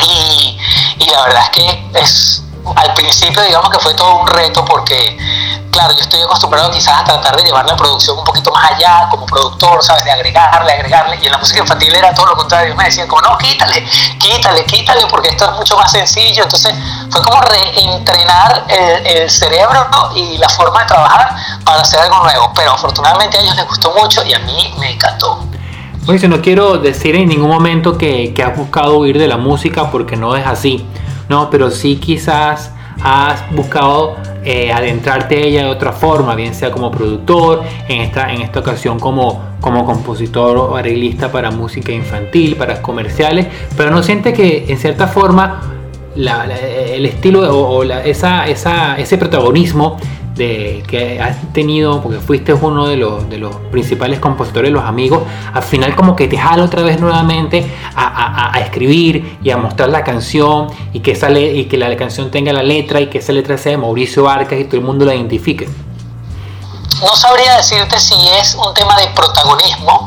y, 0.00 0.58
y 0.98 1.10
la 1.10 1.22
verdad 1.22 1.42
es 1.44 1.50
que 1.50 1.90
es 1.94 2.42
al 2.76 2.94
principio 2.94 3.42
digamos 3.42 3.70
que 3.70 3.78
fue 3.78 3.94
todo 3.94 4.16
un 4.16 4.26
reto 4.26 4.64
porque 4.64 5.18
claro, 5.72 5.94
yo 5.94 6.00
estoy 6.02 6.22
acostumbrado 6.22 6.70
quizás 6.70 7.00
a 7.00 7.04
tratar 7.04 7.34
de 7.34 7.42
llevar 7.42 7.64
la 7.64 7.74
producción 7.74 8.18
un 8.18 8.24
poquito 8.24 8.52
más 8.52 8.72
allá 8.72 9.08
como 9.10 9.26
productor, 9.26 9.82
¿sabes? 9.82 10.04
De 10.04 10.10
agregarle, 10.12 10.72
agregarle 10.72 11.18
y 11.20 11.26
en 11.26 11.32
la 11.32 11.38
música 11.38 11.60
infantil 11.60 11.94
era 11.94 12.14
todo 12.14 12.26
lo 12.26 12.36
contrario, 12.36 12.76
me 12.76 12.84
decían 12.84 13.08
como 13.08 13.22
no, 13.22 13.36
quítale, 13.38 13.84
quítale, 14.18 14.64
quítale 14.64 15.06
porque 15.06 15.30
esto 15.30 15.46
es 15.46 15.52
mucho 15.52 15.76
más 15.76 15.90
sencillo, 15.90 16.44
entonces 16.44 16.74
fue 17.10 17.22
como 17.22 17.40
reentrenar 17.40 18.66
el, 18.68 19.06
el 19.06 19.30
cerebro 19.30 19.88
¿no? 19.90 20.14
y 20.14 20.36
la 20.36 20.48
forma 20.50 20.80
de 20.80 20.86
trabajar 20.86 21.34
para 21.64 21.80
hacer 21.80 22.00
algo 22.00 22.22
nuevo, 22.22 22.52
pero 22.54 22.72
afortunadamente 22.72 23.38
a 23.38 23.40
ellos 23.40 23.56
les 23.56 23.66
gustó 23.66 23.94
mucho 23.98 24.22
y 24.24 24.34
a 24.34 24.38
mí 24.40 24.74
me 24.78 24.92
encantó. 24.92 25.42
Oye, 26.06 26.28
no 26.28 26.42
quiero 26.42 26.78
decir 26.78 27.14
en 27.14 27.28
ningún 27.28 27.48
momento 27.48 27.96
que, 27.96 28.34
que 28.34 28.42
has 28.42 28.56
buscado 28.56 28.98
huir 28.98 29.18
de 29.18 29.28
la 29.28 29.36
música 29.36 29.90
porque 29.90 30.16
no 30.16 30.36
es 30.36 30.44
así. 30.46 30.84
¿No? 31.32 31.48
Pero 31.48 31.70
sí 31.70 31.96
quizás 31.96 32.72
has 33.02 33.50
buscado 33.54 34.16
eh, 34.44 34.70
adentrarte 34.70 35.36
a 35.36 35.40
ella 35.40 35.64
de 35.64 35.70
otra 35.70 35.92
forma, 35.92 36.34
bien 36.34 36.54
sea 36.54 36.70
como 36.70 36.90
productor, 36.90 37.62
en 37.88 38.02
esta, 38.02 38.30
en 38.30 38.42
esta 38.42 38.60
ocasión 38.60 38.98
como, 39.00 39.42
como 39.62 39.86
compositor 39.86 40.58
o 40.58 40.76
arreglista 40.76 41.32
para 41.32 41.50
música 41.50 41.90
infantil, 41.90 42.56
para 42.56 42.82
comerciales, 42.82 43.46
pero 43.78 43.90
no 43.90 44.02
siente 44.02 44.34
que 44.34 44.66
en 44.68 44.76
cierta 44.76 45.06
forma 45.06 45.62
el 46.14 47.06
estilo 47.06 47.40
o, 47.50 47.82
esa, 47.82 48.46
esa, 48.46 48.98
ese 48.98 49.16
protagonismo 49.16 49.96
de 50.34 50.82
que 50.86 51.20
has 51.20 51.36
tenido, 51.52 52.00
porque 52.02 52.18
fuiste 52.18 52.52
uno 52.54 52.86
de 52.86 52.96
los, 52.96 53.28
de 53.28 53.38
los 53.38 53.54
principales 53.70 54.18
compositores, 54.18 54.70
los 54.70 54.84
amigos, 54.84 55.22
al 55.52 55.62
final 55.62 55.94
como 55.94 56.16
que 56.16 56.28
te 56.28 56.38
jala 56.38 56.64
otra 56.64 56.82
vez 56.82 57.00
nuevamente 57.00 57.70
a, 57.94 58.52
escribir 58.60 59.38
y 59.42 59.50
a 59.50 59.56
mostrar 59.56 59.90
la 59.90 60.04
canción 60.04 60.68
y 60.92 61.00
que, 61.00 61.14
sale, 61.14 61.52
y 61.52 61.66
que 61.66 61.76
la 61.76 61.94
canción 61.96 62.30
tenga 62.30 62.52
la 62.52 62.62
letra 62.62 63.00
y 63.00 63.08
que 63.08 63.18
esa 63.18 63.32
letra 63.32 63.58
sea 63.58 63.72
de 63.72 63.78
Mauricio 63.78 64.28
Arcas 64.28 64.58
y 64.58 64.64
todo 64.64 64.76
el 64.76 64.86
mundo 64.86 65.04
la 65.04 65.14
identifique? 65.14 65.68
No 67.00 67.16
sabría 67.16 67.56
decirte 67.56 67.98
si 67.98 68.14
es 68.40 68.54
un 68.54 68.72
tema 68.74 68.96
de 68.96 69.08
protagonismo 69.08 70.06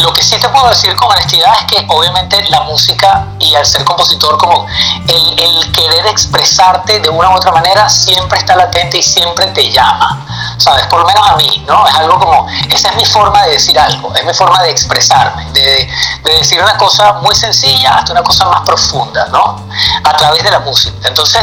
lo 0.00 0.12
que 0.12 0.22
sí 0.22 0.36
te 0.38 0.48
puedo 0.48 0.68
decir 0.68 0.94
con 0.96 1.10
honestidad 1.10 1.52
es 1.60 1.64
que 1.66 1.86
obviamente 1.88 2.42
la 2.48 2.62
música 2.62 3.26
y 3.38 3.54
al 3.54 3.66
ser 3.66 3.84
compositor 3.84 4.38
como 4.38 4.66
el, 5.06 5.59
querer 6.00 6.12
expresarte 6.12 7.00
de 7.00 7.08
una 7.08 7.30
u 7.30 7.34
otra 7.34 7.52
manera 7.52 7.88
siempre 7.88 8.38
está 8.38 8.56
latente 8.56 8.98
y 8.98 9.02
siempre 9.02 9.46
te 9.48 9.70
llama, 9.70 10.24
¿sabes? 10.58 10.86
Por 10.86 11.00
lo 11.00 11.06
menos 11.06 11.28
a 11.28 11.36
mí, 11.36 11.64
¿no? 11.66 11.86
Es 11.86 11.94
algo 11.94 12.18
como, 12.18 12.46
esa 12.70 12.90
es 12.90 12.96
mi 12.96 13.04
forma 13.04 13.42
de 13.44 13.52
decir 13.52 13.78
algo, 13.78 14.14
es 14.14 14.24
mi 14.24 14.32
forma 14.32 14.62
de 14.62 14.70
expresarme, 14.70 15.44
de, 15.52 15.88
de 16.22 16.32
decir 16.32 16.60
una 16.62 16.76
cosa 16.76 17.14
muy 17.14 17.34
sencilla 17.34 17.96
hasta 17.96 18.12
una 18.12 18.22
cosa 18.22 18.46
más 18.46 18.60
profunda, 18.62 19.26
¿no? 19.26 19.66
A 20.04 20.16
través 20.16 20.42
de 20.42 20.50
la 20.50 20.60
música. 20.60 21.08
Entonces, 21.08 21.42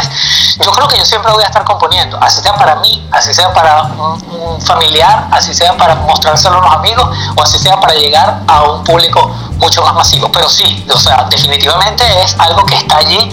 yo 0.59 0.71
creo 0.71 0.87
que 0.87 0.97
yo 0.97 1.05
siempre 1.05 1.31
voy 1.31 1.43
a 1.43 1.47
estar 1.47 1.63
componiendo, 1.63 2.17
así 2.21 2.41
sea 2.41 2.55
para 2.55 2.75
mí, 2.77 3.07
así 3.11 3.33
sea 3.33 3.53
para 3.53 3.83
un, 3.83 4.61
familiar, 4.61 5.27
así 5.31 5.53
sea 5.53 5.77
para 5.77 5.95
mostrárselo 5.95 6.55
a 6.55 6.59
unos 6.59 6.75
amigos 6.75 7.07
o 7.35 7.41
así 7.41 7.59
sea 7.59 7.79
para 7.79 7.93
llegar 7.93 8.41
a 8.47 8.63
un 8.63 8.83
público 8.83 9.31
mucho 9.57 9.81
más 9.81 9.93
masivo. 9.93 10.31
Pero 10.31 10.49
sí, 10.49 10.85
o 10.93 10.97
sea, 10.97 11.27
definitivamente 11.29 12.03
es 12.23 12.35
algo 12.39 12.65
que 12.65 12.75
está 12.75 12.97
allí 12.97 13.31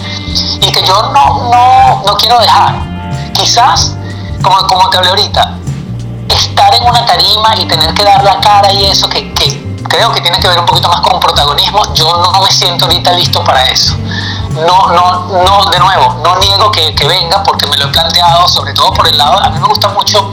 y 0.61 0.71
que 0.71 0.85
yo 0.85 1.01
no, 1.13 1.49
no, 1.51 2.03
no 2.05 2.17
quiero 2.17 2.39
dejar. 2.39 2.75
Quizás, 3.33 3.95
como, 4.41 4.57
como 4.67 4.89
te 4.89 4.97
hablé 4.97 5.09
ahorita, 5.09 5.57
estar 6.29 6.73
en 6.73 6.83
una 6.83 7.05
tarima 7.05 7.55
y 7.57 7.65
tener 7.65 7.93
que 7.93 8.03
dar 8.03 8.23
la 8.23 8.39
cara 8.39 8.71
y 8.71 8.85
eso, 8.85 9.09
que, 9.09 9.33
que 9.33 9.65
creo 9.87 10.11
que 10.11 10.21
tiene 10.21 10.39
que 10.39 10.47
ver 10.47 10.59
un 10.59 10.65
poquito 10.65 10.89
más 10.89 11.01
con 11.01 11.19
protagonismo, 11.19 11.93
yo 11.93 12.31
no 12.33 12.41
me 12.41 12.51
siento 12.51 12.85
ahorita 12.85 13.11
listo 13.13 13.43
para 13.43 13.63
eso. 13.65 13.95
No, 14.51 14.87
no, 14.87 15.43
no, 15.43 15.69
de 15.69 15.79
nuevo, 15.79 16.15
no 16.23 16.37
niego 16.37 16.71
que, 16.71 16.95
que 16.95 17.07
venga 17.07 17.43
porque 17.43 17.67
me 17.67 17.77
lo 17.77 17.85
he 17.85 17.87
planteado, 17.89 18.47
sobre 18.47 18.73
todo 18.73 18.93
por 18.93 19.07
el 19.07 19.17
lado, 19.17 19.39
a 19.41 19.49
mí 19.49 19.59
me 19.59 19.67
gusta 19.67 19.89
mucho 19.89 20.31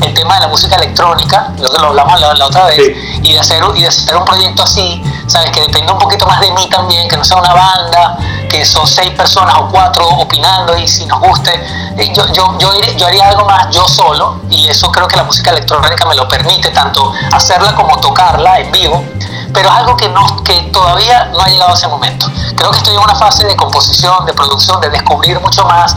el 0.00 0.14
tema 0.14 0.34
de 0.34 0.40
la 0.40 0.48
música 0.48 0.76
electrónica, 0.76 1.52
lo 1.58 1.70
que 1.70 1.78
lo 1.78 1.88
hablamos 1.88 2.20
la, 2.20 2.46
otra 2.46 2.66
vez, 2.66 2.78
y, 3.22 3.32
de 3.32 3.38
hacer, 3.38 3.62
y 3.74 3.82
de 3.82 3.88
hacer 3.88 4.16
un 4.16 4.24
proyecto 4.24 4.62
así, 4.62 5.02
¿sabes? 5.26 5.50
Que 5.50 5.60
depende 5.60 5.92
un 5.92 5.98
poquito 5.98 6.26
más 6.26 6.40
de 6.40 6.50
mí 6.52 6.68
también, 6.68 7.08
que 7.08 7.16
no 7.16 7.24
sea 7.24 7.36
una 7.36 7.52
banda, 7.52 8.18
que 8.48 8.64
son 8.64 8.86
seis 8.86 9.10
personas 9.10 9.56
o 9.58 9.68
cuatro 9.68 10.06
opinando 10.08 10.76
y 10.76 10.86
si 10.86 11.06
nos 11.06 11.20
guste. 11.20 11.52
Eh, 11.98 12.12
yo, 12.14 12.26
yo, 12.32 12.58
yo, 12.58 12.70
yo 12.96 13.06
haría 13.06 13.28
algo 13.28 13.46
más 13.46 13.68
yo 13.70 13.86
solo, 13.86 14.40
y 14.50 14.68
eso 14.68 14.90
creo 14.90 15.08
que 15.08 15.16
la 15.16 15.24
música 15.24 15.50
electrónica 15.50 16.04
me 16.06 16.14
lo 16.14 16.28
permite, 16.28 16.70
tanto 16.70 17.12
hacerla 17.32 17.74
como 17.74 17.98
tocarla 17.98 18.60
en 18.60 18.72
vivo 18.72 19.04
pero 19.52 19.68
es 19.68 19.74
algo 19.74 19.96
que, 19.96 20.08
no, 20.08 20.42
que 20.42 20.62
todavía 20.72 21.30
no 21.32 21.40
ha 21.40 21.48
llegado 21.48 21.72
a 21.72 21.74
ese 21.74 21.88
momento. 21.88 22.26
Creo 22.56 22.70
que 22.70 22.78
estoy 22.78 22.94
en 22.94 23.00
una 23.00 23.14
fase 23.14 23.44
de 23.46 23.54
composición, 23.56 24.24
de 24.24 24.32
producción, 24.32 24.80
de 24.80 24.90
descubrir 24.90 25.38
mucho 25.40 25.64
más 25.64 25.94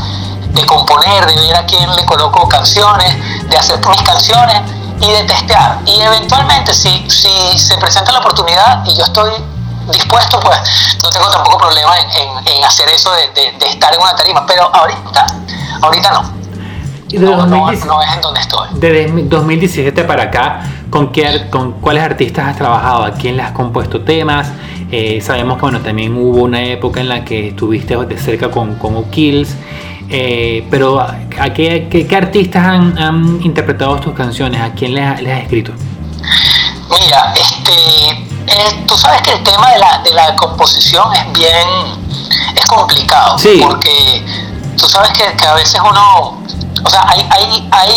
de 0.56 0.66
componer, 0.66 1.26
de 1.26 1.36
ver 1.36 1.56
a 1.56 1.66
quién 1.66 1.94
le 1.96 2.06
coloco 2.06 2.48
canciones, 2.48 3.16
de 3.50 3.58
hacer 3.58 3.80
mis 3.88 4.02
canciones 4.02 4.62
y 5.02 5.12
de 5.12 5.24
testear. 5.24 5.80
Y 5.86 6.02
eventualmente, 6.02 6.74
si, 6.74 7.06
si 7.10 7.58
se 7.58 7.78
presenta 7.78 8.12
la 8.12 8.20
oportunidad 8.20 8.84
y 8.86 8.96
yo 8.96 9.04
estoy 9.04 9.32
dispuesto, 9.92 10.40
pues 10.40 10.58
no 11.04 11.10
tengo 11.10 11.30
tampoco 11.30 11.58
problema 11.58 11.94
en, 12.00 12.48
en, 12.48 12.64
hacer 12.64 12.90
eso 12.90 13.12
de, 13.14 13.52
de, 13.60 13.68
estar 13.68 13.94
en 13.94 14.02
una 14.02 14.16
tarima. 14.16 14.46
Pero 14.46 14.74
ahorita, 14.74 15.28
ahorita 15.82 16.12
no. 16.12 16.22
no, 17.20 17.46
no, 17.46 17.72
es 17.72 17.84
en 17.84 18.22
donde 18.22 18.40
estoy. 18.40 18.70
Desde 18.76 19.12
2017 19.12 20.04
para 20.06 20.24
acá, 20.24 20.62
¿con, 20.90 21.12
qué, 21.12 21.50
¿con 21.50 21.74
cuáles 21.74 22.04
artistas 22.04 22.48
has 22.48 22.56
trabajado? 22.56 23.04
¿A 23.04 23.12
quién 23.12 23.38
le 23.38 23.44
has 23.44 23.52
compuesto 23.52 24.02
temas? 24.02 24.48
Eh, 24.92 25.20
sabemos 25.20 25.56
que 25.56 25.62
bueno, 25.62 25.82
también 25.82 26.16
hubo 26.16 26.44
una 26.44 26.64
época 26.64 27.02
en 27.02 27.10
la 27.10 27.26
que 27.26 27.50
estuviste 27.50 27.98
de 27.98 28.18
cerca 28.18 28.50
con, 28.50 28.76
con 28.76 28.96
O'Kills. 28.96 29.50
Eh, 30.10 30.68
pero, 30.70 31.00
¿a 31.00 31.50
qué, 31.54 31.88
qué, 31.90 32.16
artistas 32.16 32.64
han, 32.64 33.40
interpretado 33.44 34.00
tus 34.00 34.14
canciones? 34.14 34.62
¿A 34.62 34.72
quién 34.74 34.94
les, 34.94 35.04
has 35.04 35.22
escrito? 35.22 35.72
Mira, 36.90 37.34
este, 37.34 38.10
eh, 38.48 38.84
tú 38.88 38.96
sabes 38.96 39.22
que 39.24 39.32
el 39.32 39.44
tema 39.44 39.72
de 39.72 39.80
la, 39.80 40.02
de 40.04 40.12
la 40.12 40.36
composición 40.36 41.12
es 41.14 41.34
bien, 41.34 41.68
es 42.56 42.66
complicado, 42.66 43.38
sí. 43.40 43.60
porque 43.62 44.24
tú 44.78 44.88
sabes 44.88 45.12
que, 45.12 45.36
que, 45.36 45.46
a 45.46 45.54
veces 45.56 45.80
uno, 45.82 46.40
o 46.84 46.90
sea, 46.90 47.06
hay, 47.08 47.28
hay, 47.32 47.68
hay, 47.72 47.92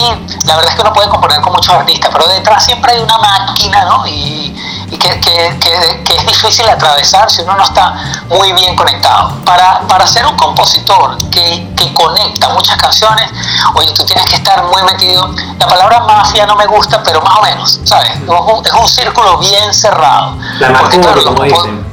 la 0.47 0.57
verdad 0.57 0.71
es 0.71 0.77
que 0.77 0.81
uno 0.81 0.93
puede 0.95 1.09
componer 1.11 1.41
con 1.43 1.53
muchos 1.53 1.75
artistas, 1.75 2.11
pero 2.12 2.27
detrás 2.29 2.65
siempre 2.65 2.93
hay 2.93 3.00
una 3.00 3.19
máquina, 3.19 3.85
¿no? 3.85 4.07
Y, 4.07 4.57
y 4.90 4.97
que, 4.99 5.21
que, 5.21 5.59
que, 6.04 6.14
es 6.16 6.26
difícil 6.26 6.68
atravesar 6.68 7.30
si 7.30 7.42
uno 7.42 7.54
no 7.57 7.64
está 7.64 7.95
muy 8.28 8.52
bien 8.52 8.75
conectado. 8.75 9.37
Para, 9.45 9.80
para 9.83 10.07
ser 10.07 10.26
un 10.26 10.37
compositor 10.37 11.18
que, 11.30 11.68
que 11.76 11.92
conecta 11.92 12.49
muchas 12.50 12.76
canciones, 12.76 13.30
oye, 13.75 13.92
tú 13.92 14.04
tienes 14.04 14.25
que 14.26 14.37
estar 14.37 14.62
muy 14.64 14.83
metido. 14.83 15.35
La 15.59 15.66
palabra 15.66 16.00
mafia 16.00 16.47
no 16.47 16.57
me 16.57 16.66
gusta, 16.66 17.02
pero 17.02 17.21
más 17.21 17.37
o 17.37 17.42
menos, 17.42 17.80
¿sabes? 17.85 18.11
Es 18.11 18.28
un, 18.28 18.64
es 18.64 18.73
un 18.73 18.88
círculo 18.88 19.38
bien 19.38 19.73
cerrado. 19.75 20.37
La 20.61 20.78
Porque, 20.78 21.00
claro, 21.00 21.25
como 21.25 21.42
dicen 21.45 21.88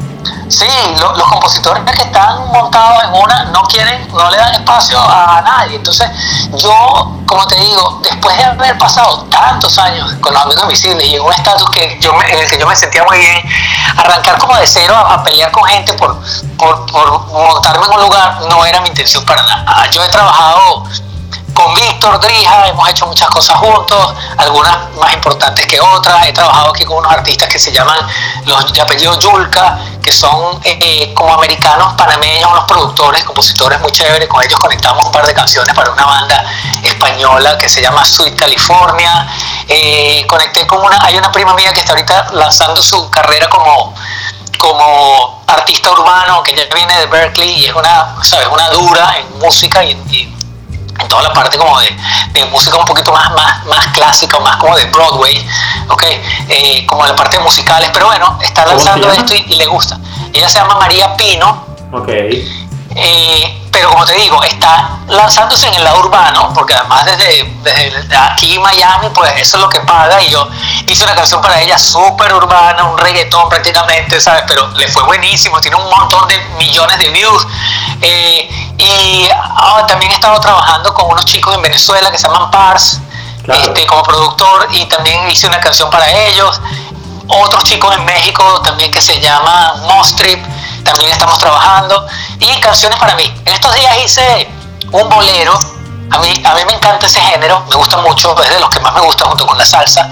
Sí, 0.47 0.67
los 0.99 1.23
compositores 1.23 1.83
que 1.83 2.03
están 2.03 2.47
montados 2.49 3.03
en 3.03 3.13
una 3.21 3.45
no 3.45 3.63
quieren, 3.63 4.07
no 4.13 4.29
le 4.29 4.37
dan 4.37 4.53
espacio 4.53 4.99
a 4.99 5.41
nadie. 5.41 5.77
Entonces, 5.77 6.07
yo, 6.53 7.17
como 7.25 7.47
te 7.47 7.55
digo, 7.55 7.99
después 8.03 8.37
de 8.37 8.43
haber 8.43 8.77
pasado 8.77 9.23
tantos 9.23 9.77
años 9.79 10.13
con 10.21 10.33
los 10.33 10.43
amigos 10.43 10.63
invisibles 10.63 11.07
y 11.07 11.15
en 11.15 11.21
un 11.21 11.33
estatus 11.33 11.69
que 11.71 11.97
yo 11.99 12.13
en 12.21 12.39
el 12.39 12.47
que 12.47 12.59
yo 12.59 12.67
me 12.67 12.75
sentía 12.75 13.03
muy 13.03 13.17
bien, 13.17 13.41
arrancar 13.97 14.37
como 14.37 14.55
de 14.55 14.67
cero 14.67 14.95
a, 14.95 15.23
pelear 15.23 15.51
con 15.51 15.63
gente 15.63 15.93
por, 15.93 16.15
por, 16.57 16.85
por 16.85 17.27
montarme 17.27 17.85
en 17.85 17.93
un 17.93 18.01
lugar 18.01 18.41
no 18.47 18.65
era 18.65 18.81
mi 18.81 18.89
intención 18.89 19.25
para 19.25 19.43
nada. 19.43 19.89
Yo 19.89 20.03
he 20.03 20.09
trabajado 20.09 20.83
con 21.55 21.73
Víctor 21.73 22.19
Drija 22.19 22.67
hemos 22.67 22.87
hecho 22.89 23.07
muchas 23.07 23.29
cosas 23.29 23.57
juntos, 23.57 24.13
algunas 24.37 24.93
más 24.95 25.13
importantes 25.13 25.65
que 25.65 25.79
otras. 25.79 26.27
He 26.27 26.33
trabajado 26.33 26.69
aquí 26.69 26.83
con 26.83 26.97
unos 26.97 27.11
artistas 27.11 27.49
que 27.49 27.57
se 27.57 27.71
llaman 27.71 27.97
los 28.45 28.71
de 28.73 28.81
apellido 28.81 29.17
Yulka, 29.17 29.79
que 30.03 30.11
son 30.11 30.59
eh, 30.63 31.13
como 31.15 31.33
americanos 31.33 31.93
panameños, 31.93 32.51
unos 32.51 32.65
productores, 32.65 33.23
compositores 33.23 33.79
muy 33.79 33.91
chéveres. 33.91 34.27
Con 34.27 34.43
ellos 34.43 34.59
conectamos 34.59 35.05
un 35.05 35.11
par 35.11 35.25
de 35.25 35.33
canciones 35.33 35.73
para 35.73 35.89
una 35.91 36.05
banda 36.05 36.45
española 36.83 37.57
que 37.57 37.69
se 37.69 37.81
llama 37.81 38.03
Sweet 38.05 38.35
California. 38.35 39.27
Eh, 39.67 40.25
conecté 40.27 40.67
con 40.67 40.83
una, 40.83 40.99
hay 41.01 41.17
una 41.17 41.31
prima 41.31 41.53
mía 41.55 41.73
que 41.73 41.79
está 41.79 41.93
ahorita 41.93 42.27
lanzando 42.33 42.83
su 42.83 43.09
carrera 43.09 43.49
como 43.49 43.95
como 44.57 45.43
artista 45.47 45.91
urbano 45.91 46.41
que 46.41 46.55
ya 46.55 46.63
viene 46.73 46.97
de 46.97 47.05
Berkeley 47.05 47.49
y 47.51 47.65
es 47.65 47.73
una, 47.75 48.15
¿sabes? 48.23 48.47
una 48.47 48.67
dura 48.69 49.15
en 49.19 49.37
música 49.37 49.83
y, 49.83 49.91
y 50.09 50.34
en 50.99 51.07
toda 51.07 51.23
la 51.23 51.33
parte 51.33 51.57
como 51.57 51.79
de, 51.79 51.95
de, 52.31 52.45
música 52.45 52.77
un 52.77 52.85
poquito 52.85 53.11
más, 53.11 53.31
más, 53.31 53.65
más 53.65 53.87
clásica, 53.87 54.39
más 54.39 54.57
como 54.57 54.75
de 54.75 54.85
Broadway, 54.85 55.45
¿ok? 55.89 56.03
Eh, 56.49 56.85
como 56.85 57.05
la 57.05 57.15
parte 57.15 57.37
de 57.37 57.43
musicales, 57.43 57.89
pero 57.93 58.07
bueno, 58.07 58.39
está 58.41 58.65
lanzando 58.65 59.11
esto 59.11 59.33
y, 59.35 59.55
le 59.55 59.65
gusta. 59.65 59.99
Ella 60.33 60.47
se 60.47 60.59
llama 60.59 60.75
María 60.75 61.15
Pino. 61.15 61.65
Ok. 61.91 62.09
Eh, 62.97 63.61
pero 63.71 63.89
como 63.89 64.05
te 64.05 64.13
digo, 64.13 64.41
está 64.41 64.99
lanzándose 65.07 65.67
en 65.67 65.75
el 65.75 65.83
lado 65.83 65.99
urbano, 65.99 66.53
porque 66.53 66.73
además 66.73 67.05
desde, 67.05 67.43
desde 67.61 68.15
aquí 68.15 68.57
Miami, 68.57 69.09
pues 69.09 69.33
eso 69.35 69.57
es 69.57 69.63
lo 69.63 69.69
que 69.69 69.81
paga. 69.81 70.21
Y 70.21 70.29
yo 70.29 70.47
hice 70.87 71.03
una 71.03 71.13
canción 71.13 71.41
para 71.41 71.59
ella 71.59 71.77
súper 71.77 72.33
urbana, 72.33 72.85
un 72.85 72.97
reggaetón 72.97 73.49
prácticamente, 73.49 74.21
¿sabes? 74.21 74.43
Pero 74.47 74.69
le 74.75 74.87
fue 74.87 75.03
buenísimo, 75.03 75.59
tiene 75.59 75.75
un 75.75 75.89
montón 75.89 76.25
de 76.29 76.39
millones 76.57 76.97
de 76.99 77.09
views. 77.09 77.45
Eh, 78.01 78.49
y 78.77 79.27
ah, 79.33 79.83
también 79.87 80.11
he 80.13 80.15
estado 80.15 80.39
trabajando 80.39 80.93
con 80.93 81.11
unos 81.11 81.25
chicos 81.25 81.53
en 81.53 81.61
Venezuela 81.61 82.09
que 82.09 82.17
se 82.17 82.27
llaman 82.27 82.49
Pars, 82.49 83.01
este, 83.45 83.85
como 83.87 84.03
productor, 84.03 84.69
y 84.71 84.85
también 84.85 85.29
hice 85.29 85.47
una 85.47 85.59
canción 85.59 85.89
para 85.89 86.09
ellos. 86.09 86.61
Otros 87.27 87.63
chicos 87.65 87.93
en 87.93 88.05
México 88.05 88.61
también 88.61 88.89
que 88.89 89.01
se 89.01 89.19
llama 89.19 89.73
Mostrip 89.87 90.39
también 90.85 91.11
estamos 91.11 91.37
trabajando 91.39 92.07
y 92.39 92.59
canciones 92.61 92.97
para 92.97 93.15
mí. 93.15 93.23
En 93.43 93.53
estos 93.53 93.73
días 93.73 93.97
hice 93.97 94.47
un 94.91 95.09
bolero, 95.09 95.59
a 96.11 96.19
mí, 96.19 96.41
a 96.45 96.53
mí 96.53 96.61
me 96.67 96.73
encanta 96.73 97.07
ese 97.07 97.19
género, 97.19 97.65
me 97.67 97.75
gusta 97.75 97.97
mucho, 97.97 98.39
es 98.41 98.49
de 98.49 98.59
los 98.59 98.69
que 98.69 98.79
más 98.79 98.93
me 98.93 99.01
gusta 99.01 99.25
junto 99.25 99.45
con 99.47 99.57
la 99.57 99.65
salsa 99.65 100.09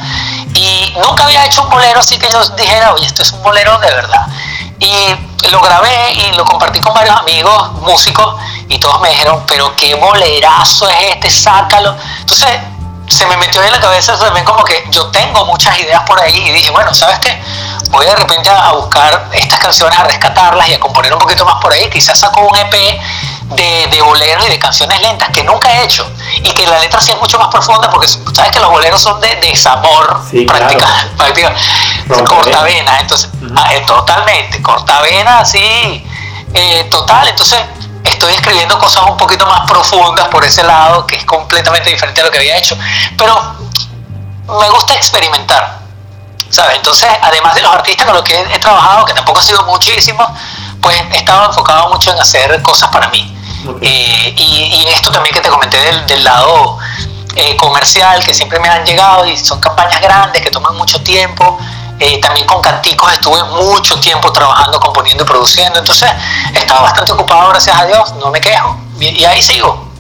y 0.56 0.94
nunca 0.98 1.25
había 1.25 1.46
hecho 1.46 1.62
un 1.62 1.70
bolero 1.70 2.00
así 2.00 2.18
que 2.18 2.30
yo 2.30 2.44
dijera, 2.58 2.94
oye, 2.94 3.06
esto 3.06 3.22
es 3.22 3.32
un 3.32 3.44
bolero 3.44 3.77
de 3.77 3.88
verdad. 3.88 4.27
Y 4.80 5.50
lo 5.50 5.62
grabé 5.62 6.13
y 6.13 6.34
lo 6.34 6.44
compartí 6.44 6.82
con 6.82 6.94
varios 6.94 7.15
amigos 7.15 7.72
músicos 7.74 8.36
y 8.68 8.80
todos 8.80 9.00
me 9.00 9.10
dijeron, 9.10 9.44
pero 9.48 9.75
qué 9.75 9.96
bolerazo 9.96 10.89
es 10.89 11.13
este, 11.13 11.30
sácalo. 11.30 11.96
Entonces 12.20 12.50
se 13.08 13.26
me 13.26 13.38
metió 13.38 13.62
en 13.62 13.72
la 13.72 13.80
cabeza 13.80 14.18
también 14.18 14.46
como 14.46 14.64
que 14.64 14.84
yo 14.90 15.08
tengo 15.08 15.46
muchas 15.46 15.78
ideas 15.80 16.04
por 16.04 16.20
ahí 16.20 16.36
y 16.36 16.52
dije, 16.52 16.72
bueno, 16.72 16.94
¿sabes 16.94 17.20
qué? 17.20 17.42
Voy 17.90 18.06
de 18.06 18.16
repente 18.16 18.50
a 18.50 18.72
buscar 18.72 19.30
estas 19.34 19.60
canciones, 19.60 20.00
a 20.00 20.04
rescatarlas 20.04 20.68
y 20.70 20.74
a 20.74 20.80
componer 20.80 21.14
un 21.14 21.20
poquito 21.20 21.46
más 21.46 21.62
por 21.62 21.72
ahí. 21.74 21.90
Quizás 21.90 22.20
saco 22.20 22.42
un 22.42 22.58
EP 22.58 22.74
de, 23.52 23.88
de, 23.92 24.02
boleros 24.02 24.46
y 24.48 24.50
de 24.50 24.58
canciones 24.58 25.00
lentas 25.02 25.30
que 25.30 25.44
nunca 25.44 25.72
he 25.72 25.84
hecho 25.84 26.10
y 26.42 26.52
que 26.54 26.66
la 26.66 26.80
letra 26.80 27.00
sí 27.02 27.12
es 27.12 27.20
mucho 27.20 27.38
más 27.38 27.50
profunda 27.50 27.90
porque 27.90 28.08
sabes 28.08 28.52
que 28.52 28.60
los 28.60 28.70
boleros 28.70 29.02
son 29.02 29.20
de 29.20 29.36
desamor 29.36 30.22
sí, 30.32 30.46
prácticamente 30.46 31.42
claro. 32.08 32.26
cortavena 32.26 33.00
entonces 33.00 33.30
uh 33.42 33.46
-huh. 33.46 33.86
totalmente 33.86 34.62
cortavena 34.62 35.40
así 35.40 36.04
eh, 36.54 36.88
total 36.90 37.28
entonces 37.28 37.60
estoy 38.24 38.36
escribiendo 38.36 38.80
cosas 38.80 39.03
un 39.03 39.18
poquito 39.18 39.46
más 39.46 39.70
profundas 39.70 40.27
por 40.30 40.44
ese 40.46 40.63
lado 40.63 41.06
que 41.06 41.18
es 41.18 41.25
completamente 41.25 41.89
diferente 41.89 42.22
a 42.22 42.24
lo 42.24 42.32
que 42.32 42.38
había 42.39 42.58
hecho 42.58 42.77
pero 43.18 43.36
me 44.48 44.70
gusta 44.70 44.94
experimentar 44.96 45.84
¿sabes? 46.50 46.75
Entonces, 46.75 47.10
además 47.22 47.56
de 47.56 47.63
los 47.63 47.74
artistas 47.74 48.06
con 48.06 48.15
los 48.15 48.24
que 48.24 48.36
he, 48.36 48.56
he, 48.56 48.60
trabajado, 48.60 49.06
que 49.06 49.13
tampoco 49.13 49.39
ha 49.39 49.42
sido 49.42 49.63
muchísimo, 49.63 50.24
pues 50.80 50.96
he 51.12 51.18
estado 51.18 51.48
enfocado 51.48 51.89
mucho 51.89 52.12
en 52.12 52.20
hacer 52.20 52.62
cosas 52.62 52.89
para 52.92 53.08
mí. 53.08 53.36
Okay. 53.68 53.89
Eh, 53.89 54.36
y, 54.38 54.84
y, 54.84 54.88
esto 54.89 55.12
también 55.12 55.34
que 55.34 55.42
te 55.42 55.50
comenté 55.50 55.77
del, 55.77 56.06
del 56.06 56.24
lado 56.24 56.77
eh, 57.36 57.58
comercial, 57.58 58.24
que 58.24 58.34
siempre 58.36 58.60
me 58.60 58.70
han 58.70 58.86
llegado 58.86 59.25
y 59.25 59.36
son 59.36 59.60
campañas 59.60 60.00
grandes 60.00 60.44
que 60.44 60.51
toman 60.51 60.75
mucho 60.75 61.01
tiempo. 61.01 61.58
Eh, 62.00 62.20
también 62.20 62.46
con 62.48 62.62
Canticos 62.62 63.12
estuve 63.14 63.44
mucho 63.44 64.00
tiempo 64.00 64.32
trabajando, 64.32 64.80
componiendo 64.80 65.24
y 65.24 65.28
produciendo. 65.28 65.80
Entonces, 65.80 66.10
he 66.54 66.58
estado 66.58 66.84
bastante 66.84 67.12
ocupado, 67.12 67.50
gracias 67.50 67.78
a 67.78 67.86
Dios, 67.86 68.16
no 68.20 68.32
me 68.32 68.42
quejo. 68.42 68.78
Y, 69.00 69.10
y 69.10 69.26
ahí 69.26 69.42
sigo. 69.42 69.92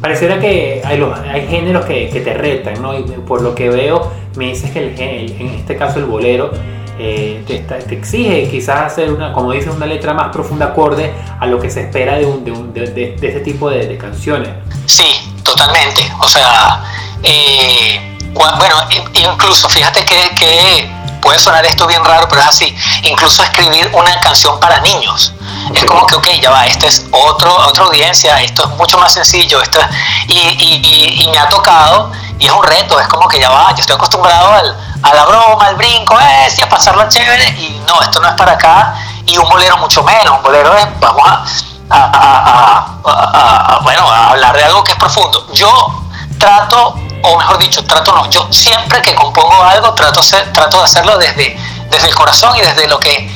Pareciera 0.00 0.38
que 0.38 0.82
hay, 0.84 0.98
los, 0.98 1.18
hay 1.18 1.46
géneros 1.48 1.84
que, 1.86 2.10
que, 2.10 2.20
te 2.20 2.34
retan, 2.34 2.80
¿no? 2.80 2.96
Y 2.96 3.02
por 3.02 3.42
lo 3.42 3.54
que 3.54 3.68
veo, 3.70 4.12
me 4.36 4.46
dices 4.46 4.70
que 4.70 4.78
el, 4.78 5.00
el, 5.00 5.40
en 5.40 5.48
este 5.54 5.76
caso 5.76 5.98
el 5.98 6.04
bolero 6.04 6.52
eh, 6.98 7.44
te, 7.46 7.58
te, 7.58 7.94
exige 7.94 8.48
quizás 8.48 8.92
hacer 8.92 9.12
una, 9.12 9.32
como 9.32 9.52
dices, 9.52 9.74
una 9.74 9.84
letra 9.84 10.14
más 10.14 10.28
profunda 10.32 10.66
acorde 10.66 11.12
a 11.38 11.46
lo 11.46 11.60
que 11.60 11.68
se 11.68 11.82
espera 11.82 12.16
de, 12.16 12.24
un, 12.24 12.44
de, 12.44 12.52
un, 12.52 12.72
de, 12.72 12.86
de 12.86 13.28
ese 13.28 13.40
tipo 13.40 13.68
de, 13.68 13.98
canciones. 13.98 14.50
Sí, 14.86 15.04
totalmente. 15.42 16.02
O 16.20 16.28
sea, 16.28 16.84
eh, 17.22 18.18
bueno, 18.32 18.76
incluso 19.12 19.68
fíjate 19.68 20.04
que, 20.04 20.34
que, 20.38 20.90
puede 21.26 21.40
sonar 21.40 21.66
esto 21.66 21.88
bien 21.88 22.04
raro, 22.04 22.28
pero 22.28 22.40
es 22.40 22.46
así. 22.46 22.76
Incluso 23.02 23.42
escribir 23.42 23.90
una 23.92 24.20
canción 24.20 24.60
para 24.60 24.78
niños. 24.78 25.32
Okay. 25.70 25.82
Es 25.82 25.84
como 25.90 26.06
que, 26.06 26.14
ok, 26.14 26.28
ya 26.40 26.50
va, 26.50 26.66
esta 26.66 26.86
es 26.86 27.04
otro, 27.10 27.52
otra 27.66 27.82
audiencia, 27.82 28.40
esto 28.42 28.62
es 28.62 28.70
mucho 28.76 28.96
más 28.96 29.12
sencillo, 29.12 29.60
esto 29.60 29.80
es, 29.80 29.86
y, 30.28 31.24
y, 31.24 31.28
me 31.32 31.38
ha 31.38 31.48
tocado 31.48 32.12
y 32.38 32.46
es 32.46 32.52
un 32.52 32.62
reto, 32.62 33.00
es 33.00 33.08
como 33.08 33.26
que 33.26 33.40
ya 33.40 33.50
va, 33.50 33.70
yo 33.70 33.80
estoy 33.80 33.96
acostumbrado 33.96 34.52
al, 34.52 34.76
a 35.02 35.14
la 35.14 35.24
broma, 35.24 35.66
al 35.66 35.74
brinco, 35.74 36.16
eh, 36.20 36.48
sí, 36.48 36.62
a 36.62 36.68
pasarla 36.68 37.08
chévere, 37.08 37.48
y 37.58 37.82
no, 37.88 38.00
esto 38.00 38.20
no 38.20 38.28
es 38.28 38.34
para 38.34 38.52
acá, 38.52 38.94
y 39.24 39.36
un 39.36 39.48
bolero 39.48 39.76
mucho 39.78 40.04
menos, 40.04 40.36
un 40.36 40.42
bolero 40.44 40.76
es, 40.76 40.86
vamos 41.00 41.26
a, 41.26 41.44
a, 41.90 43.00
a, 43.04 43.74
a, 43.74 43.78
bueno, 43.80 44.08
a 44.08 44.30
hablar 44.30 44.56
de 44.56 44.62
algo 44.62 44.84
que 44.84 44.92
es 44.92 44.98
profundo. 44.98 45.48
Yo 45.52 46.04
trato, 46.38 46.94
o 47.22 47.38
mejor 47.38 47.58
dicho, 47.58 47.84
trato 47.84 48.12
no, 48.14 48.30
yo 48.30 48.46
siempre 48.50 49.02
que 49.02 49.14
compongo 49.14 49.62
algo 49.62 49.92
trato, 49.94 50.22
ser, 50.22 50.52
trato 50.52 50.78
de 50.78 50.84
hacerlo 50.84 51.18
desde, 51.18 51.56
desde 51.90 52.08
el 52.08 52.14
corazón 52.14 52.56
y 52.56 52.60
desde 52.60 52.88
lo 52.88 52.98
que, 52.98 53.30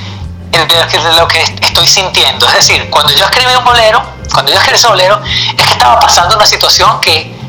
desde 0.50 1.12
lo 1.14 1.28
que 1.28 1.42
estoy 1.60 1.86
sintiendo. 1.86 2.46
Es 2.46 2.54
decir, 2.54 2.88
cuando 2.90 3.12
yo 3.12 3.24
escribí 3.24 3.52
un 3.54 3.64
bolero, 3.64 4.02
cuando 4.32 4.52
yo 4.52 4.58
escribí 4.58 4.76
ese 4.76 4.88
bolero, 4.88 5.20
es 5.56 5.64
que 5.64 5.72
estaba 5.72 5.98
pasando 5.98 6.36
una 6.36 6.46
situación 6.46 7.00
que 7.00 7.40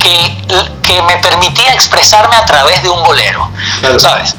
que, 0.00 0.72
que, 0.82 1.02
me 1.02 1.16
permitía 1.18 1.72
expresarme 1.74 2.34
a 2.34 2.44
través 2.44 2.82
de 2.82 2.88
un 2.88 3.04
bolero, 3.04 3.48
claro. 3.80 3.98
¿sabes? 3.98 4.34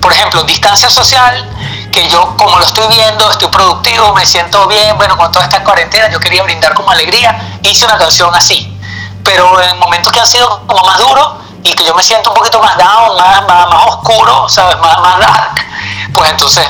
Por 0.00 0.12
ejemplo, 0.12 0.42
distancia 0.44 0.90
social, 0.90 1.48
que 1.90 2.08
yo 2.08 2.36
como 2.36 2.58
lo 2.58 2.64
estoy 2.64 2.86
viendo, 2.88 3.28
estoy 3.30 3.48
productivo, 3.48 4.14
me 4.14 4.24
siento 4.24 4.66
bien, 4.68 4.96
bueno, 4.96 5.16
con 5.16 5.32
toda 5.32 5.46
esta 5.46 5.64
cuarentena 5.64 6.10
yo 6.10 6.20
quería 6.20 6.42
brindar 6.42 6.74
como 6.74 6.90
alegría, 6.90 7.58
hice 7.62 7.84
una 7.86 7.98
canción 7.98 8.32
así, 8.34 8.77
pero 9.28 9.62
en 9.62 9.78
momentos 9.78 10.10
que 10.10 10.20
han 10.20 10.26
sido 10.26 10.62
como 10.66 10.82
más 10.86 10.98
duros 10.98 11.28
y 11.62 11.74
que 11.74 11.84
yo 11.84 11.94
me 11.94 12.02
siento 12.02 12.30
un 12.30 12.36
poquito 12.36 12.60
más 12.60 12.78
down, 12.78 13.14
más, 13.14 13.46
más, 13.46 13.86
oscuro, 13.88 14.48
¿sabes? 14.48 14.78
Más, 14.78 14.98
más 15.00 15.20
dark, 15.20 15.66
pues 16.14 16.30
entonces 16.30 16.66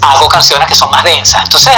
hago 0.00 0.28
canciones 0.28 0.68
que 0.68 0.76
son 0.76 0.92
más 0.92 1.02
densas. 1.02 1.42
Entonces, 1.42 1.74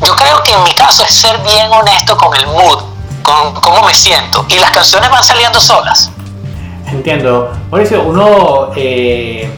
yo 0.00 0.16
creo 0.16 0.42
que 0.42 0.52
en 0.52 0.64
mi 0.64 0.72
caso 0.72 1.02
es 1.02 1.14
ser 1.14 1.36
bien 1.40 1.70
honesto 1.70 2.16
con 2.16 2.34
el 2.34 2.46
mood 2.46 2.82
con 3.22 3.52
cómo 3.60 3.82
me 3.82 3.92
siento 3.92 4.46
y 4.48 4.58
las 4.58 4.70
canciones 4.70 5.10
van 5.10 5.22
saliendo 5.22 5.60
solas. 5.60 6.10
Entiendo. 6.86 7.52
Mauricio, 7.70 8.02
uno, 8.04 8.70
eh, 8.74 9.50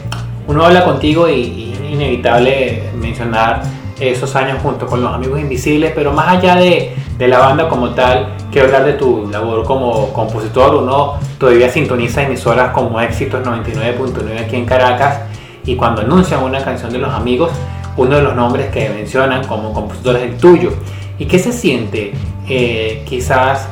uno 0.47 0.65
habla 0.65 0.83
contigo 0.83 1.29
y, 1.29 1.71
es 1.73 1.91
inevitable 1.91 2.91
mencionar 2.95 3.63
esos 3.97 4.35
años 4.35 4.59
junto 4.61 4.87
con 4.87 5.01
los 5.01 5.13
amigos 5.13 5.39
invisibles, 5.39 5.93
pero 5.95 6.11
más 6.11 6.27
allá 6.27 6.55
de, 6.55 6.93
de, 7.17 7.27
la 7.27 7.39
banda 7.39 7.67
como 7.67 7.89
tal, 7.91 8.33
quiero 8.51 8.67
hablar 8.67 8.85
de 8.85 8.93
tu 8.93 9.27
labor 9.29 9.63
como 9.63 10.11
compositor. 10.13 10.75
Uno 10.75 11.13
todavía 11.37 11.69
sintoniza 11.69 12.23
emisoras 12.23 12.71
como 12.71 12.99
Éxitos 12.99 13.45
99.9 13.45 14.45
aquí 14.45 14.55
en 14.55 14.65
Caracas 14.65 15.21
y 15.65 15.75
cuando 15.75 16.01
anuncian 16.01 16.43
una 16.43 16.63
canción 16.63 16.91
de 16.91 16.99
los 16.99 17.13
amigos, 17.13 17.51
uno 17.97 18.15
de 18.17 18.21
los 18.21 18.35
nombres 18.35 18.71
que 18.71 18.89
mencionan 18.89 19.45
como 19.47 19.73
compositor 19.73 20.17
es 20.17 20.23
el 20.23 20.37
tuyo. 20.37 20.71
¿Y 21.17 21.25
qué 21.25 21.39
se 21.39 21.51
siente 21.51 22.13
eh, 22.47 23.03
quizás 23.07 23.67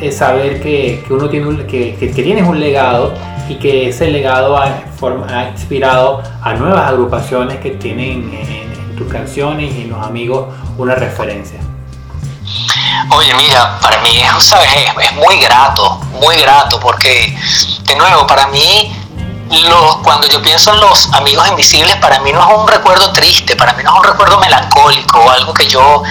eh, 0.00 0.12
saber 0.12 0.60
que, 0.60 1.02
uno 1.10 1.28
tiene 1.28 1.46
un, 1.46 1.56
que, 1.66 2.12
tienes 2.14 2.46
un 2.46 2.58
legado 2.58 3.12
y 3.48 3.54
que 3.56 3.88
ese 3.88 4.10
legado 4.10 4.56
ha, 4.56 4.82
ha, 5.28 5.50
inspirado 5.50 6.22
a 6.42 6.54
nuevas 6.54 6.88
agrupaciones 6.88 7.58
que 7.58 7.70
tienen 7.70 8.30
en, 8.32 8.90
en 8.90 8.96
tus 8.96 9.08
canciones 9.08 9.74
y 9.74 9.82
en 9.82 9.90
los 9.90 10.04
amigos 10.04 10.46
una 10.78 10.94
referencia? 10.94 11.60
Oye, 13.10 13.34
mira, 13.34 13.78
para 13.80 13.98
mí 13.98 14.22
¿sabes? 14.40 14.70
Es, 14.74 15.04
es 15.04 15.12
muy 15.14 15.38
grato, 15.38 16.00
muy 16.12 16.36
grato, 16.36 16.78
porque 16.80 17.36
de 17.84 17.96
nuevo, 17.96 18.26
para 18.26 18.46
mí 18.46 18.92
los, 19.50 19.96
cuando 19.96 20.28
yo 20.28 20.40
pienso 20.40 20.72
en 20.72 20.80
los 20.80 21.08
amigos 21.12 21.48
invisibles, 21.48 21.96
para 21.96 22.20
mí 22.20 22.32
no 22.32 22.40
es 22.40 22.56
un 22.56 22.68
recuerdo 22.68 23.12
triste, 23.12 23.56
para 23.56 23.72
mí 23.72 23.82
no 23.82 23.90
es 23.92 23.98
un 23.98 24.04
recuerdo 24.04 24.38
melancólico 24.38 25.18
o 25.18 25.30
algo 25.30 25.52
que 25.52 25.66
yo 25.66 26.02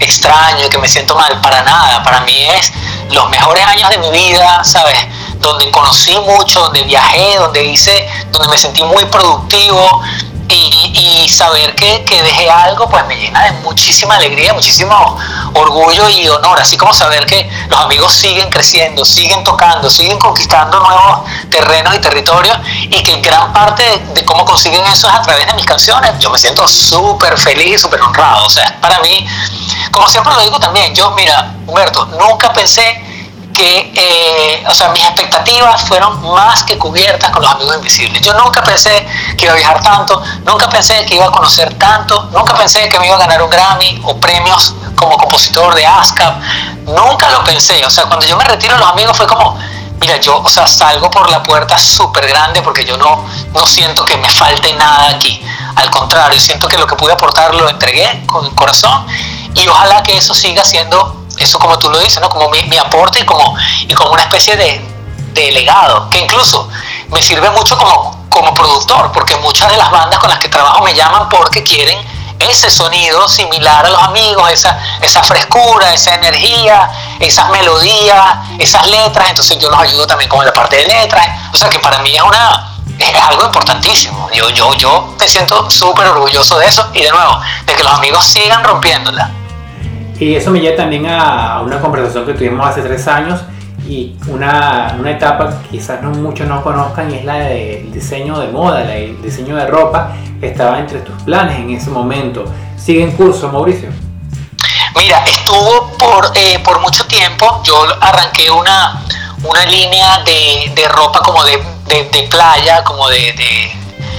extraño 0.00 0.66
y 0.66 0.68
que 0.68 0.78
me 0.78 0.88
siento 0.88 1.14
mal, 1.14 1.40
para 1.40 1.62
nada. 1.62 2.02
Para 2.02 2.20
mí 2.22 2.46
es 2.56 2.72
los 3.10 3.28
mejores 3.30 3.64
años 3.66 3.88
de 3.90 3.98
mi 3.98 4.10
vida, 4.10 4.64
¿sabes? 4.64 4.98
Donde 5.38 5.70
conocí 5.70 6.18
mucho, 6.18 6.60
donde 6.60 6.82
viajé, 6.82 7.36
donde 7.38 7.64
hice, 7.64 8.08
donde 8.32 8.48
me 8.48 8.58
sentí 8.58 8.82
muy 8.82 9.04
productivo, 9.04 10.02
y, 10.98 11.28
saber 11.28 11.74
que, 11.74 12.04
que, 12.04 12.22
dejé 12.22 12.50
algo 12.50 12.88
pues 12.88 13.06
me 13.06 13.16
llena 13.16 13.44
de 13.44 13.52
muchísima 13.62 14.16
alegría, 14.16 14.52
muchísimo 14.52 15.16
orgullo 15.54 16.08
y 16.08 16.28
honor, 16.28 16.58
así 16.60 16.76
como 16.76 16.92
saber 16.92 17.26
que 17.26 17.48
los 17.68 17.80
amigos 17.80 18.12
siguen 18.12 18.50
creciendo, 18.50 19.04
siguen 19.04 19.44
tocando, 19.44 19.88
siguen 19.88 20.18
conquistando 20.18 20.80
nuevos 20.80 21.20
terrenos 21.50 21.94
y 21.94 21.98
territorios 21.98 22.56
y 22.82 23.02
que 23.02 23.20
gran 23.20 23.52
parte 23.52 23.82
de, 23.82 23.98
de 24.14 24.24
cómo 24.24 24.44
consiguen 24.44 24.84
eso 24.86 25.08
es 25.08 25.14
a 25.14 25.22
través 25.22 25.46
de 25.46 25.54
mis 25.54 25.66
canciones. 25.66 26.18
Yo 26.18 26.30
me 26.30 26.38
siento 26.38 26.66
súper 26.66 27.38
feliz, 27.38 27.80
súper 27.80 28.00
honrado, 28.02 28.46
o 28.46 28.50
sea, 28.50 28.78
para 28.80 28.98
mí, 29.00 29.26
como 29.90 30.08
siempre 30.08 30.32
lo 30.34 30.40
digo 30.40 30.58
también, 30.58 30.94
yo 30.94 31.10
mira, 31.12 31.54
Humberto, 31.66 32.06
nunca 32.06 32.52
pensé 32.52 33.07
que, 33.58 33.92
eh, 33.92 34.64
o 34.68 34.72
sea, 34.72 34.90
mis 34.90 35.04
expectativas 35.04 35.82
fueron 35.82 36.22
más 36.32 36.62
que 36.62 36.78
cubiertas 36.78 37.30
con 37.30 37.42
los 37.42 37.52
amigos 37.52 37.74
invisibles. 37.74 38.22
Yo 38.22 38.32
nunca 38.34 38.62
pensé 38.62 39.04
que 39.36 39.46
iba 39.46 39.52
a 39.52 39.56
viajar 39.56 39.82
tanto, 39.82 40.22
nunca 40.44 40.68
pensé 40.68 41.04
que 41.04 41.16
iba 41.16 41.26
a 41.26 41.32
conocer 41.32 41.74
tanto, 41.74 42.28
nunca 42.32 42.54
pensé 42.54 42.88
que 42.88 42.98
me 43.00 43.06
iba 43.06 43.16
a 43.16 43.18
ganar 43.18 43.42
un 43.42 43.50
Grammy 43.50 44.00
o 44.04 44.16
premios 44.16 44.74
como 44.94 45.18
compositor 45.18 45.74
de 45.74 45.84
ASCAP, 45.84 46.40
nunca 46.86 47.28
lo 47.30 47.42
pensé. 47.42 47.84
O 47.84 47.90
sea, 47.90 48.04
cuando 48.04 48.24
yo 48.24 48.36
me 48.36 48.44
retiro 48.44 48.78
los 48.78 48.88
amigos 48.88 49.16
fue 49.16 49.26
como, 49.26 49.58
mira, 50.00 50.18
yo, 50.18 50.38
o 50.38 50.48
sea, 50.48 50.68
salgo 50.68 51.10
por 51.10 51.28
la 51.28 51.42
puerta 51.42 51.76
súper 51.76 52.28
grande 52.28 52.62
porque 52.62 52.84
yo 52.84 52.96
no, 52.96 53.24
no 53.52 53.66
siento 53.66 54.04
que 54.04 54.16
me 54.16 54.28
falte 54.30 54.72
nada 54.74 55.08
aquí. 55.08 55.44
Al 55.74 55.90
contrario, 55.90 56.40
siento 56.40 56.68
que 56.68 56.78
lo 56.78 56.86
que 56.86 56.94
pude 56.94 57.12
aportar 57.12 57.52
lo 57.56 57.68
entregué 57.68 58.22
con 58.26 58.46
el 58.46 58.54
corazón 58.54 59.04
y 59.54 59.66
ojalá 59.66 60.00
que 60.04 60.16
eso 60.16 60.32
siga 60.32 60.62
siendo 60.62 61.26
eso 61.40 61.58
como 61.58 61.78
tú 61.78 61.90
lo 61.90 61.98
dices, 61.98 62.20
¿no? 62.20 62.28
Como 62.28 62.48
mi, 62.50 62.62
mi 62.64 62.78
aporte 62.78 63.20
y 63.20 63.24
como, 63.24 63.56
y 63.86 63.94
como 63.94 64.10
una 64.12 64.22
especie 64.22 64.56
de, 64.56 64.84
de, 65.32 65.52
legado, 65.52 66.08
que 66.10 66.18
incluso 66.18 66.68
me 67.08 67.22
sirve 67.22 67.50
mucho 67.50 67.76
como, 67.76 68.26
como 68.28 68.54
productor, 68.54 69.12
porque 69.12 69.36
muchas 69.36 69.70
de 69.70 69.76
las 69.76 69.90
bandas 69.90 70.18
con 70.18 70.30
las 70.30 70.38
que 70.38 70.48
trabajo 70.48 70.82
me 70.82 70.94
llaman 70.94 71.28
porque 71.28 71.62
quieren 71.62 71.98
ese 72.38 72.70
sonido 72.70 73.28
similar 73.28 73.84
a 73.86 73.90
los 73.90 74.02
amigos, 74.02 74.50
esa, 74.50 74.78
esa 75.00 75.22
frescura, 75.22 75.92
esa 75.92 76.14
energía, 76.14 76.90
esas 77.18 77.50
melodías, 77.50 78.36
esas 78.58 78.86
letras, 78.86 79.30
entonces 79.30 79.58
yo 79.58 79.68
los 79.70 79.80
ayudo 79.80 80.06
también 80.06 80.28
con 80.30 80.44
la 80.44 80.52
parte 80.52 80.76
de 80.76 80.86
letras, 80.86 81.26
o 81.52 81.56
sea 81.56 81.68
que 81.68 81.78
para 81.80 81.98
mí 81.98 82.14
es 82.14 82.22
una 82.22 82.74
es 82.98 83.14
algo 83.14 83.44
importantísimo, 83.44 84.28
yo, 84.32 84.48
yo, 84.50 84.74
yo 84.74 85.14
me 85.18 85.28
siento 85.28 85.70
súper 85.70 86.06
orgulloso 86.08 86.58
de 86.58 86.66
eso 86.66 86.88
y 86.94 87.02
de 87.02 87.10
nuevo, 87.10 87.40
de 87.64 87.74
que 87.74 87.82
los 87.84 87.92
amigos 87.92 88.24
sigan 88.24 88.64
rompiéndola. 88.64 89.30
Y 90.18 90.34
eso 90.34 90.50
me 90.50 90.60
lleva 90.60 90.76
también 90.76 91.06
a 91.06 91.60
una 91.62 91.80
conversación 91.80 92.26
que 92.26 92.34
tuvimos 92.34 92.66
hace 92.66 92.82
tres 92.82 93.06
años 93.06 93.40
y 93.86 94.16
una, 94.26 94.96
una 94.98 95.12
etapa 95.12 95.62
que 95.62 95.68
quizás 95.68 96.02
no 96.02 96.10
muchos 96.10 96.46
no 96.46 96.62
conozcan 96.62 97.10
y 97.10 97.18
es 97.18 97.24
la 97.24 97.34
del 97.36 97.92
diseño 97.92 98.38
de 98.38 98.48
moda, 98.48 98.94
el 98.94 99.20
diseño 99.22 99.56
de 99.56 99.66
ropa 99.66 100.12
que 100.40 100.48
estaba 100.48 100.78
entre 100.78 101.00
tus 101.00 101.22
planes 101.22 101.58
en 101.58 101.70
ese 101.70 101.90
momento. 101.90 102.44
¿Sigue 102.76 103.02
en 103.02 103.12
curso, 103.12 103.50
Mauricio? 103.50 103.90
Mira, 104.96 105.22
estuvo 105.24 105.90
por, 105.96 106.32
eh, 106.34 106.58
por 106.64 106.80
mucho 106.80 107.06
tiempo, 107.06 107.62
yo 107.64 107.86
arranqué 108.00 108.50
una, 108.50 109.00
una 109.44 109.64
línea 109.66 110.22
de, 110.24 110.72
de 110.74 110.88
ropa 110.88 111.20
como 111.20 111.44
de, 111.44 111.62
de, 111.86 112.22
playa, 112.24 112.82
como 112.84 113.08
de, 113.08 113.34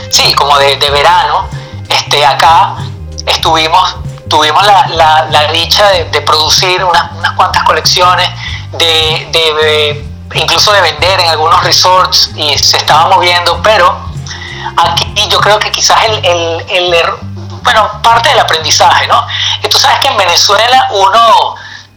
sí, 0.09 0.33
como 0.33 0.57
de, 0.57 0.77
verano. 0.77 1.47
Este, 1.89 2.25
acá 2.25 2.77
estuvimos, 3.25 3.97
tuvimos 4.29 4.65
la, 4.65 4.87
la, 4.87 5.25
la 5.29 5.51
dicha 5.51 5.89
de, 5.89 6.21
producir 6.21 6.83
unas, 6.83 7.11
unas 7.13 7.31
cuantas 7.33 7.63
colecciones, 7.63 8.29
de, 8.73 10.05
incluso 10.35 10.71
de 10.71 10.81
vender 10.81 11.19
en 11.19 11.27
algunos 11.27 11.63
resorts 11.63 12.31
y 12.35 12.57
se 12.57 12.77
estaba 12.77 13.07
moviendo, 13.07 13.61
pero 13.63 13.99
aquí 14.77 15.27
yo 15.29 15.39
creo 15.39 15.59
que 15.59 15.71
quizás 15.71 16.05
el, 16.05 16.23
el, 16.23 16.65
el 16.69 17.03
bueno, 17.63 17.89
parte 18.01 18.29
del 18.29 18.39
aprendizaje, 18.39 19.07
¿no? 19.07 19.25
Y 19.63 19.67
tú 19.67 19.79
sabes 19.79 19.99
que 19.99 20.07
en 20.07 20.17
Venezuela 20.17 20.89
uno, 20.91 21.55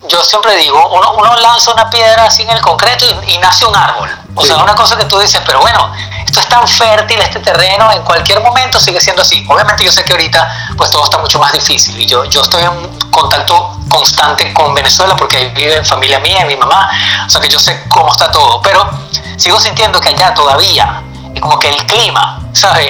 yo 0.09 0.23
siempre 0.23 0.57
digo, 0.57 0.89
uno, 0.89 1.13
uno 1.13 1.37
lanza 1.37 1.73
una 1.73 1.89
piedra 1.89 2.25
así 2.25 2.43
en 2.43 2.51
el 2.51 2.61
concreto 2.61 3.05
y, 3.27 3.39
nace 3.39 3.65
un 3.65 3.77
árbol. 3.77 4.11
O 4.35 4.45
sea, 4.45 4.57
una 4.57 4.75
cosa 4.75 4.97
que 4.97 5.05
tú 5.05 5.19
dices, 5.19 5.41
pero 5.45 5.61
bueno, 5.61 5.93
esto 6.33 6.41
es 6.41 6.49
tan 6.49 6.67
fértil, 6.67 7.21
este 7.21 7.41
terreno, 7.41 7.93
en 7.93 8.01
cualquier 8.05 8.41
momento 8.41 8.81
sigue 8.81 8.99
siendo 9.03 9.21
así. 9.21 9.45
Obviamente 9.51 9.85
yo 9.85 9.93
sé 9.93 10.03
que 10.03 10.13
ahorita 10.13 10.73
pues 10.79 10.91
todo 10.91 11.05
está 11.05 11.19
mucho 11.19 11.39
más 11.39 11.53
difícil 11.53 12.01
y 12.01 12.07
yo, 12.07 12.25
yo 12.25 12.41
estoy 12.41 12.63
en 12.63 13.11
contacto 13.11 13.77
constante 13.91 14.51
con 14.55 14.73
Venezuela 14.73 15.15
porque 15.15 15.37
ahí 15.37 15.51
vive 15.55 15.85
familia 15.85 16.21
mía, 16.21 16.47
mi 16.47 16.57
mamá, 16.57 16.89
o 17.27 17.29
sea 17.29 17.39
que 17.39 17.51
yo 17.51 17.59
sé 17.59 17.85
cómo 17.91 18.11
está 18.11 18.31
todo, 18.31 18.63
pero 18.63 18.89
sigo 19.37 19.61
sintiendo 19.61 20.01
que 20.01 20.09
allá 20.09 20.33
todavía, 20.33 21.03
como 21.39 21.59
que 21.59 21.69
el 21.69 21.85
clima, 21.85 22.41
¿sabes? 22.55 22.89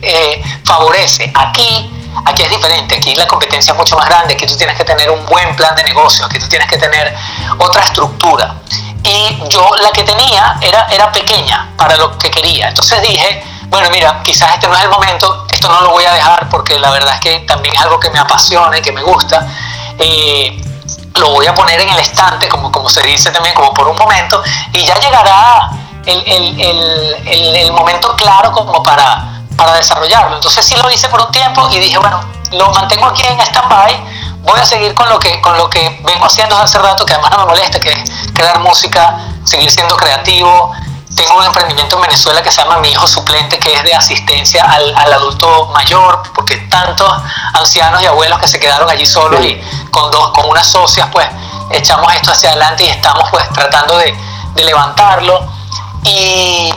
Eh, 0.00 0.42
favorece. 0.64 1.30
Aquí 1.34 1.90
Aquí 2.24 2.42
es 2.42 2.50
diferente, 2.50 2.96
aquí 2.96 3.14
la 3.14 3.26
competencia 3.26 3.70
es 3.70 3.78
mucho 3.78 3.96
más 3.96 4.06
grande, 4.06 4.34
aquí 4.34 4.44
tú 4.44 4.56
tienes 4.56 4.76
que 4.76 4.84
tener 4.84 5.10
un 5.10 5.24
buen 5.26 5.54
plan 5.54 5.74
de 5.76 5.84
negocio, 5.84 6.26
aquí 6.26 6.40
tú 6.40 6.48
tienes 6.48 6.68
que 6.68 6.76
tener 6.76 7.14
otra 7.56 7.82
estructura. 7.82 8.56
Y 9.02 9.48
yo 9.48 9.68
la 9.82 9.90
que 9.90 10.02
tenía 10.02 10.56
era, 10.60 10.86
era 10.90 11.10
pequeña 11.10 11.70
para 11.76 11.96
lo 11.96 12.16
que 12.18 12.30
quería. 12.30 12.68
Entonces 12.68 13.00
dije, 13.02 13.42
bueno, 13.68 13.88
mira, 13.90 14.20
quizás 14.22 14.52
este 14.54 14.68
no 14.68 14.76
es 14.76 14.82
el 14.82 14.90
momento, 14.90 15.46
esto 15.50 15.68
no 15.68 15.80
lo 15.82 15.90
voy 15.90 16.04
a 16.04 16.12
dejar 16.12 16.48
porque 16.48 16.78
la 16.78 16.90
verdad 16.90 17.14
es 17.14 17.20
que 17.20 17.38
también 17.40 17.74
es 17.74 17.80
algo 17.80 17.98
que 17.98 18.10
me 18.10 18.18
apasiona 18.18 18.78
y 18.78 18.82
que 18.82 18.92
me 18.92 19.02
gusta. 19.02 19.46
Lo 21.16 21.30
voy 21.30 21.46
a 21.46 21.54
poner 21.54 21.80
en 21.80 21.88
el 21.88 21.98
estante, 21.98 22.48
como, 22.48 22.70
como 22.70 22.88
se 22.88 23.02
dice 23.02 23.30
también, 23.30 23.54
como 23.54 23.74
por 23.74 23.88
un 23.88 23.96
momento, 23.96 24.42
y 24.72 24.84
ya 24.84 24.94
llegará 25.00 25.70
el, 26.06 26.22
el, 26.26 26.60
el, 27.26 27.56
el 27.56 27.72
momento 27.72 28.14
claro 28.16 28.52
como 28.52 28.82
para, 28.82 29.42
para 29.56 29.74
desarrollarlo. 29.74 30.36
Entonces 30.36 30.64
sí 30.64 30.76
lo 30.82 30.90
hice 30.90 31.08
por 31.08 31.20
un 31.20 31.30
tiempo 31.30 31.68
y 31.70 31.78
dije, 31.78 31.98
bueno, 31.98 32.20
lo 32.52 32.70
mantengo 32.72 33.06
aquí 33.06 33.22
en 33.26 33.40
stand-by, 33.40 34.02
voy 34.42 34.60
a 34.60 34.64
seguir 34.64 34.94
con 34.94 35.08
lo, 35.08 35.18
que, 35.18 35.40
con 35.40 35.56
lo 35.56 35.68
que 35.68 36.00
vengo 36.04 36.26
haciendo 36.26 36.56
hace 36.56 36.78
rato, 36.78 37.04
que 37.04 37.14
además 37.14 37.30
no 37.32 37.38
me 37.38 37.46
molesta, 37.46 37.80
que 37.80 37.92
es 37.92 38.10
crear 38.32 38.58
música, 38.60 39.18
seguir 39.44 39.70
siendo 39.70 39.96
creativo. 39.96 40.72
Tengo 41.14 41.36
un 41.36 41.44
emprendimiento 41.44 41.96
en 41.96 42.02
Venezuela 42.02 42.42
que 42.42 42.50
se 42.50 42.62
llama 42.62 42.78
Mi 42.78 42.90
Hijo 42.90 43.06
Suplente, 43.06 43.58
que 43.58 43.74
es 43.74 43.82
de 43.82 43.94
asistencia 43.94 44.64
al, 44.64 44.94
al 44.96 45.12
adulto 45.12 45.66
mayor, 45.74 46.22
porque 46.34 46.56
tantos 46.56 47.10
ancianos 47.52 48.02
y 48.02 48.06
abuelos 48.06 48.38
que 48.38 48.48
se 48.48 48.58
quedaron 48.58 48.88
allí 48.88 49.04
solos 49.04 49.44
y 49.44 49.60
con, 49.90 50.10
dos, 50.10 50.30
con 50.30 50.48
unas 50.48 50.66
socias, 50.66 51.08
pues 51.12 51.26
echamos 51.70 52.12
esto 52.14 52.32
hacia 52.32 52.50
adelante 52.50 52.84
y 52.84 52.88
estamos 52.88 53.28
pues 53.30 53.48
tratando 53.50 53.98
de, 53.98 54.16
de 54.54 54.64
levantarlo. 54.64 55.46
Y 56.04 56.72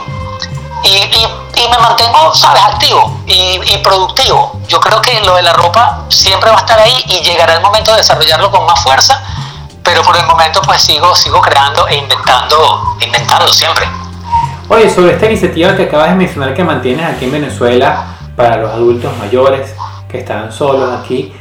y, 0.84 1.68
me 1.68 1.78
mantengo, 1.78 2.34
¿sabes?, 2.34 2.62
activo 2.62 3.20
y, 3.26 3.78
productivo. 3.78 4.60
Yo 4.68 4.80
creo 4.80 5.00
que 5.00 5.20
lo 5.20 5.36
de 5.36 5.42
la 5.42 5.52
ropa 5.52 6.04
siempre 6.08 6.50
va 6.50 6.56
a 6.56 6.60
estar 6.60 6.78
ahí 6.78 7.04
y 7.06 7.22
llegará 7.22 7.54
el 7.54 7.62
momento 7.62 7.92
de 7.92 7.98
desarrollarlo 7.98 8.50
con 8.50 8.66
más 8.66 8.80
fuerza, 8.82 9.22
pero 9.82 10.02
por 10.02 10.16
el 10.16 10.26
momento 10.26 10.60
pues 10.62 10.80
sigo, 10.82 11.14
sigo 11.14 11.40
creando 11.40 11.86
e 11.88 11.96
inventando, 11.96 12.96
inventando 13.04 13.48
siempre. 13.48 13.86
Oye, 14.68 14.88
sobre 14.88 15.12
esta 15.12 15.26
iniciativa 15.26 15.76
que 15.76 15.84
acabas 15.84 16.10
de 16.10 16.16
mencionar 16.16 16.54
que 16.54 16.64
mantienes 16.64 17.06
aquí 17.06 17.26
en 17.26 17.32
Venezuela 17.32 18.16
para 18.36 18.56
los 18.56 18.70
adultos 18.70 19.16
mayores 19.18 19.74
que 20.08 20.18
están 20.18 20.52
solos 20.52 20.98
aquí, 21.00 21.32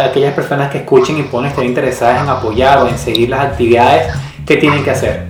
aquellas 0.00 0.34
personas 0.34 0.70
que 0.70 0.78
escuchen 0.78 1.18
y 1.18 1.22
pueden 1.22 1.50
estar 1.50 1.64
interesadas 1.64 2.22
en 2.22 2.28
apoyar 2.28 2.78
o 2.78 2.88
en 2.88 2.98
seguir 2.98 3.28
las 3.28 3.40
actividades, 3.40 4.14
¿qué 4.46 4.56
tienen 4.56 4.82
que 4.82 4.90
hacer? 4.90 5.28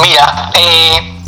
Mira, 0.00 0.50
eh, 0.54 1.19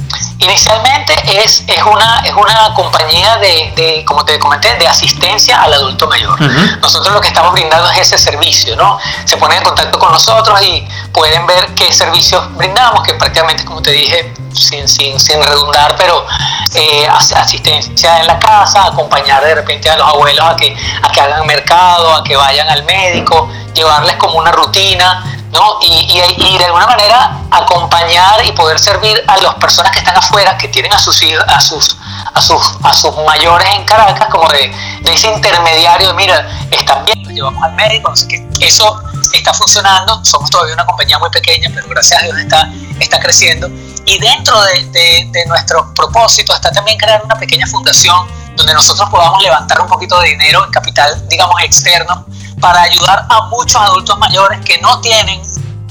Inicialmente 0.43 1.15
es, 1.25 1.63
es, 1.69 1.83
una, 1.85 2.21
es 2.25 2.33
una 2.33 2.75
compañía 2.75 3.37
de, 3.37 3.73
de, 3.77 4.05
como 4.05 4.25
te 4.25 4.39
comenté, 4.41 4.75
de 4.75 4.89
asistencia 4.89 5.63
al 5.63 5.73
adulto 5.73 6.09
mayor. 6.09 6.41
Nosotros 6.81 7.15
lo 7.15 7.21
que 7.21 7.29
estamos 7.29 7.53
brindando 7.53 7.89
es 7.91 7.99
ese 7.99 8.19
servicio, 8.19 8.75
¿no? 8.77 8.99
Se 9.25 9.37
ponen 9.37 9.59
en 9.59 9.65
contacto 9.65 9.99
con 10.01 10.11
nosotros 10.11 10.61
y 10.63 10.87
pueden 11.13 11.47
ver 11.47 11.67
qué 11.75 11.93
servicios 11.93 12.43
brindamos, 12.57 13.03
que 13.03 13.15
prácticamente, 13.15 13.65
como 13.65 13.81
te 13.83 13.93
dije, 13.93 14.35
sin, 14.53 14.89
sin, 14.89 15.19
sin 15.21 15.41
redundar, 15.43 15.95
pero 15.97 16.27
eh, 16.75 17.07
asistencia 17.09 18.21
en 18.21 18.27
la 18.27 18.39
casa, 18.39 18.87
acompañar 18.87 19.45
de 19.45 19.55
repente 19.55 19.89
a 19.91 19.97
los 19.97 20.09
abuelos 20.09 20.45
a 20.45 20.57
que, 20.57 20.77
a 21.03 21.13
que 21.13 21.21
hagan 21.21 21.47
mercado, 21.47 22.15
a 22.15 22.25
que 22.25 22.37
vayan 22.37 22.69
al 22.69 22.83
médico, 22.85 23.49
llevarles 23.75 24.17
como 24.17 24.39
una 24.39 24.53
rutina 24.53 25.43
¿no? 25.53 25.79
Y, 25.83 26.21
y, 26.39 26.59
de 26.59 26.65
alguna 26.65 26.87
manera 26.87 27.39
acompañar 27.51 28.45
y 28.45 28.53
poder 28.53 28.79
servir 28.79 29.23
a 29.27 29.37
las 29.37 29.55
personas 29.57 29.93
que 29.93 29.99
están 29.99 30.17
afuera, 30.17 30.57
que 30.57 30.69
tienen 30.69 30.93
a 30.93 30.99
sus 30.99 31.23
a 31.47 31.61
sus, 31.61 31.97
a 32.33 32.41
sus, 32.41 32.63
a 32.83 32.95
sus 32.95 33.15
mayores 33.19 33.69
en 33.77 33.85
Caracas, 33.85 34.29
como 34.31 34.49
de, 34.49 34.73
ese 35.05 35.29
intermediario 35.29 36.09
de 36.09 36.15
mira, 36.15 36.49
están 36.71 37.05
bien, 37.05 37.23
los 37.23 37.33
llevamos 37.33 37.63
al 37.63 37.75
médico, 37.75 38.11
no. 38.11 38.67
Eso 38.67 39.03
está 39.35 39.53
funcionando, 39.53 40.25
somos 40.25 40.49
todavía 40.49 40.75
una 40.75 40.87
compañía 40.87 41.19
muy 41.19 41.29
pequeña, 41.31 41.71
pero 41.75 41.87
gracias 41.89 42.23
a 42.23 42.25
Dios 42.25 42.39
está, 42.39 42.71
está 42.99 43.21
creciendo. 43.21 43.69
Y 44.07 44.19
dentro 44.19 44.61
de, 44.63 44.85
de, 44.87 45.29
de 45.31 45.47
nuestro 45.47 45.93
propósito 45.95 46.55
está 46.55 46.71
también 46.71 46.97
crear 46.97 47.23
una 47.25 47.35
pequeña 47.35 47.67
fundación 47.67 48.27
donde 48.57 48.73
nosotros 48.75 49.09
podamos 49.11 49.43
levantar 49.43 49.81
un 49.81 49.87
poquito 49.87 50.19
de 50.21 50.31
dinero 50.31 50.65
en 50.65 50.71
capital, 50.71 51.29
digamos, 51.29 51.61
externo, 51.63 52.27
para 52.63 52.83
ayudar 52.83 53.27
a 53.29 53.43
muchos 53.47 53.75
adultos 53.75 54.17
mayores 54.19 54.61
que 54.65 54.79
no 54.79 55.01
tienen 55.01 55.43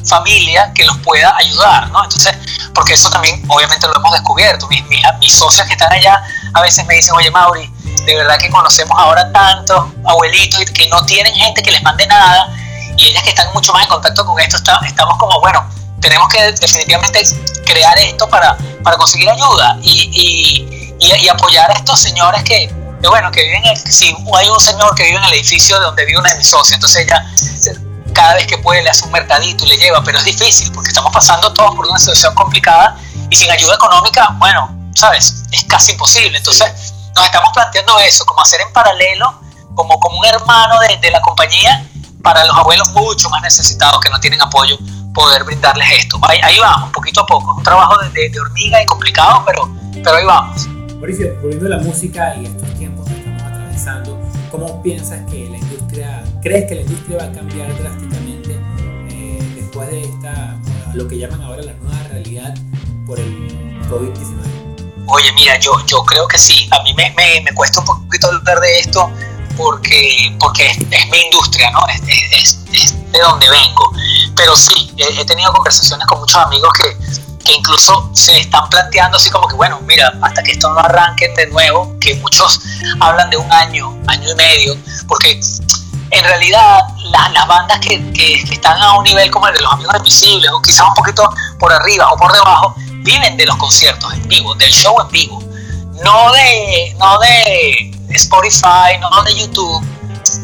familia 0.05 0.71
que 0.73 0.85
los 0.85 0.97
pueda 0.99 1.35
ayudar, 1.35 1.91
¿no? 1.91 2.01
Entonces, 2.01 2.33
porque 2.73 2.93
eso 2.93 3.09
también 3.09 3.43
obviamente 3.49 3.85
lo 3.87 3.95
hemos 3.97 4.13
descubierto. 4.13 4.67
Mis, 4.69 4.83
mis, 4.87 5.01
mis 5.19 5.35
socios 5.35 5.67
que 5.67 5.73
están 5.73 5.91
allá 5.91 6.23
a 6.53 6.61
veces 6.61 6.87
me 6.87 6.95
dicen, 6.95 7.13
oye 7.13 7.29
Mauri, 7.29 7.69
de 8.05 8.15
verdad 8.15 8.37
que 8.39 8.49
conocemos 8.49 8.97
ahora 8.97 9.29
tantos 9.33 9.85
abuelitos 10.05 10.63
que 10.71 10.87
no 10.87 11.05
tienen 11.05 11.35
gente 11.35 11.61
que 11.61 11.71
les 11.71 11.83
mande 11.83 12.07
nada 12.07 12.47
y 12.97 13.07
ellas 13.07 13.21
que 13.23 13.31
están 13.31 13.47
mucho 13.53 13.73
más 13.73 13.83
en 13.83 13.89
contacto 13.89 14.25
con 14.25 14.39
esto, 14.39 14.57
estamos 14.57 15.17
como, 15.17 15.41
bueno, 15.41 15.69
tenemos 15.99 16.29
que 16.29 16.53
definitivamente 16.53 17.21
crear 17.65 17.97
esto 17.99 18.29
para, 18.29 18.57
para 18.81 18.95
conseguir 18.95 19.29
ayuda 19.29 19.77
y, 19.81 20.97
y, 20.99 21.05
y 21.13 21.27
apoyar 21.27 21.69
a 21.69 21.73
estos 21.73 21.99
señores 21.99 22.43
que, 22.43 22.73
bueno, 23.09 23.31
que 23.31 23.43
viven, 23.43 23.63
si 23.75 24.15
hay 24.37 24.49
un 24.49 24.59
señor 24.59 24.93
que 24.95 25.03
vive 25.03 25.17
en 25.17 25.23
el 25.23 25.33
edificio 25.33 25.79
donde 25.79 26.05
vive 26.05 26.19
una 26.19 26.29
de 26.29 26.37
mis 26.37 26.47
socias, 26.47 26.75
entonces 26.75 27.05
ella 27.05 27.25
cada 28.13 28.35
vez 28.35 28.45
que 28.45 28.57
puede 28.57 28.83
le 28.83 28.89
hace 28.89 29.05
un 29.05 29.11
mercadito 29.11 29.65
y 29.65 29.69
le 29.69 29.77
lleva, 29.77 30.03
pero 30.03 30.17
es 30.17 30.25
difícil 30.25 30.71
porque 30.71 30.89
estamos 30.89 31.11
pasando 31.13 31.51
todos 31.53 31.75
por 31.75 31.87
una 31.87 31.97
situación 31.97 32.35
complicada 32.35 32.97
y 33.29 33.35
sin 33.35 33.49
ayuda 33.49 33.75
económica, 33.75 34.35
bueno, 34.37 34.91
sabes, 34.95 35.43
es 35.51 35.63
casi 35.65 35.93
imposible. 35.93 36.37
Entonces 36.37 36.93
nos 37.15 37.25
estamos 37.25 37.51
planteando 37.53 37.99
eso, 37.99 38.25
como 38.25 38.41
hacer 38.41 38.61
en 38.61 38.71
paralelo, 38.73 39.39
como, 39.75 39.99
como 39.99 40.19
un 40.19 40.25
hermano 40.25 40.79
de, 40.81 40.97
de 40.97 41.11
la 41.11 41.21
compañía 41.21 41.85
para 42.21 42.45
los 42.45 42.55
abuelos 42.55 42.89
mucho 42.91 43.29
más 43.29 43.41
necesitados 43.41 43.99
que 43.99 44.09
no 44.09 44.19
tienen 44.19 44.41
apoyo, 44.41 44.77
poder 45.13 45.43
brindarles 45.43 45.87
esto. 45.91 46.19
Ahí, 46.21 46.39
ahí 46.43 46.59
vamos, 46.59 46.91
poquito 46.91 47.21
a 47.21 47.25
poco. 47.25 47.51
Es 47.51 47.57
un 47.57 47.63
trabajo 47.63 47.97
de, 47.97 48.29
de, 48.29 48.39
hormiga 48.39 48.81
y 48.81 48.85
complicado, 48.85 49.43
pero, 49.45 49.69
pero 49.93 50.15
ahí 50.15 50.25
vamos. 50.25 50.67
Mauricio, 50.67 51.33
volviendo 51.41 51.65
a 51.65 51.69
la 51.69 51.77
música 51.77 52.35
y 52.35 52.43
que 52.43 52.60
¿cómo 54.51 54.81
piensas 54.83 55.19
que 55.29 55.49
la 55.49 55.57
industria, 55.57 56.23
crees 56.41 56.67
que 56.67 56.75
la 56.75 56.81
industria 56.81 57.17
va 57.17 57.23
a 57.23 57.31
cambiar 57.31 57.75
drásticamente 57.81 58.59
eh, 59.09 59.53
después 59.55 59.89
de 59.89 60.01
esta, 60.01 60.59
lo 60.93 61.07
que 61.07 61.17
llaman 61.17 61.41
ahora 61.41 61.63
la 61.63 61.73
nueva 61.73 62.03
realidad 62.09 62.53
por 63.07 63.19
el 63.19 63.49
COVID-19? 63.89 65.05
Oye, 65.07 65.31
mira, 65.33 65.57
yo, 65.59 65.71
yo 65.87 66.03
creo 66.03 66.27
que 66.27 66.37
sí. 66.37 66.69
A 66.71 66.83
mí 66.83 66.93
me, 66.93 67.11
me, 67.17 67.41
me 67.41 67.53
cuesta 67.53 67.79
un 67.79 67.85
poquito 67.87 68.27
hablar 68.27 68.59
de 68.59 68.79
esto 68.79 69.11
porque, 69.57 70.35
porque 70.39 70.67
es, 70.67 70.77
es 70.77 71.09
mi 71.09 71.19
industria, 71.19 71.71
¿no? 71.71 71.79
Es, 71.87 72.01
es, 72.33 72.59
es, 72.71 73.11
de 73.11 73.19
donde 73.19 73.49
vengo. 73.49 73.91
Pero 74.35 74.55
sí, 74.55 74.91
he 74.97 75.25
tenido 75.25 75.51
conversaciones 75.53 76.05
con 76.07 76.19
muchos 76.19 76.37
amigos 76.37 76.71
que, 76.77 76.97
que 77.43 77.53
incluso 77.53 78.09
se 78.13 78.39
están 78.39 78.69
planteando 78.69 79.17
así 79.17 79.29
como 79.29 79.47
que, 79.47 79.55
bueno, 79.55 79.79
mira, 79.85 80.13
hasta 80.21 80.43
que 80.43 80.51
esto 80.51 80.71
no 80.73 80.79
arranque 80.79 81.29
de 81.35 81.47
nuevo, 81.47 81.97
que 81.99 82.15
muchos 82.15 82.61
hablan 82.99 83.29
de 83.29 83.37
un 83.37 83.51
año, 83.51 83.97
año 84.07 84.31
y 84.31 84.35
medio, 84.35 84.77
porque 85.07 85.39
en 86.11 86.23
realidad 86.23 86.81
las 87.11 87.47
bandas 87.47 87.79
que, 87.79 88.11
que, 88.13 88.35
están 88.35 88.81
a 88.81 88.97
un 88.97 89.03
nivel 89.03 89.31
como 89.31 89.47
el 89.47 89.55
de 89.55 89.61
los 89.61 89.73
Amigos 89.73 89.95
Invisibles, 89.97 90.51
o 90.51 90.61
quizás 90.61 90.87
un 90.87 90.93
poquito 90.93 91.29
por 91.59 91.71
arriba 91.71 92.11
o 92.11 92.17
por 92.17 92.31
debajo, 92.31 92.75
viven 93.03 93.37
de 93.37 93.45
los 93.45 93.55
conciertos 93.57 94.13
en 94.13 94.27
vivo, 94.27 94.53
del 94.55 94.71
show 94.71 94.99
en 95.01 95.07
vivo, 95.09 95.41
no 96.03 96.31
de, 96.33 96.95
no 96.99 97.19
de 97.19 97.91
Spotify, 98.09 98.97
no 98.99 99.23
de 99.23 99.35
YouTube, 99.35 99.83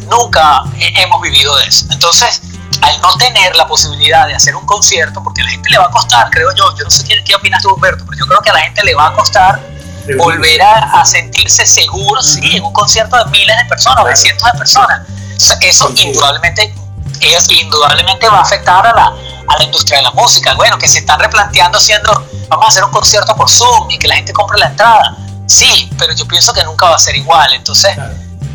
nunca 0.10 0.64
hemos 0.80 1.22
vivido 1.22 1.56
de 1.58 1.66
eso. 1.66 1.86
Entonces, 1.92 2.42
al 2.88 3.02
no 3.02 3.14
tener 3.18 3.56
la 3.56 3.68
posibilidad 3.68 4.28
de 4.28 4.36
hacer 4.36 4.56
un 4.56 4.66
concierto, 4.66 5.22
porque 5.24 5.42
a 5.42 5.46
la 5.46 5.52
gente 5.52 5.70
le 5.70 5.78
va 5.78 5.86
a 5.86 5.92
costar, 5.92 6.30
creo 6.30 6.50
yo, 6.56 6.76
yo 6.78 6.84
no 6.86 6.90
sé 6.90 7.04
qué, 7.04 7.22
qué 7.24 7.36
opinas 7.36 7.62
tú, 7.62 7.74
Humberto, 7.74 8.06
pero 8.06 8.18
yo 8.18 8.26
creo 8.26 8.42
que 8.42 8.50
a 8.50 8.54
la 8.54 8.62
gente 8.62 8.84
le 8.84 8.96
va 8.96 9.08
a 9.08 9.14
costar 9.14 9.60
volver 10.16 10.62
a, 10.62 11.04
sentirse 11.04 11.66
seguro 11.66 12.22
sí, 12.22 12.56
en 12.56 12.64
un 12.64 12.72
concierto 12.72 13.18
de 13.18 13.26
miles 13.30 13.58
de 13.58 13.66
personas 13.66 14.06
o 14.06 14.08
de 14.08 14.16
cientos 14.16 14.50
de 14.52 14.58
personas. 14.58 15.02
eso 15.62 15.92
indudablemente, 15.96 16.74
es, 17.20 17.52
indudablemente 17.52 18.30
va 18.30 18.38
a 18.38 18.42
afectar 18.42 18.88
a 18.88 18.94
la, 18.94 19.06
a 19.48 19.58
la 19.58 19.64
industria 19.64 19.98
de 19.98 20.04
la 20.04 20.12
música. 20.12 20.54
Bueno, 20.56 20.78
que 20.78 20.88
se 20.88 21.00
están 21.00 21.20
replanteando 21.20 21.78
haciendo, 21.78 22.26
vamos 22.48 22.66
a 22.66 22.70
hacer 22.70 22.84
un 22.86 22.92
concierto 22.92 23.36
por 23.36 23.50
Zoom 23.50 23.92
y 23.92 24.00
que 24.00 24.08
la 24.08 24.16
gente 24.16 24.32
compre 24.32 24.58
la 24.60 24.68
entrada. 24.68 25.18
Sí, 25.46 25.90
pero 25.98 26.14
yo 26.14 26.26
pienso 26.26 26.54
que 26.54 26.64
nunca 26.64 26.90
va 26.90 26.96
a 26.96 27.00
ser 27.00 27.16
igual. 27.16 27.54
Entonces, 27.54 27.98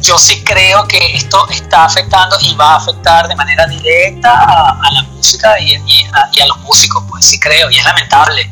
yo 0.02 0.18
sí 0.18 0.42
creo 0.44 0.86
que 0.88 1.16
esto 1.16 1.48
está 1.48 1.84
afectando 1.84 2.36
y 2.42 2.54
va 2.54 2.74
a 2.74 2.76
afectar 2.76 3.28
de 3.28 3.36
manera 3.36 3.66
directa 3.66 4.32
a, 4.32 4.92
la 4.92 5.02
música 5.04 5.58
y, 5.60 5.74
a, 5.74 6.46
los 6.46 6.58
músicos, 6.60 7.04
pues 7.08 7.24
sí 7.24 7.38
creo, 7.38 7.70
y 7.70 7.76
es 7.78 7.84
lamentable. 7.84 8.50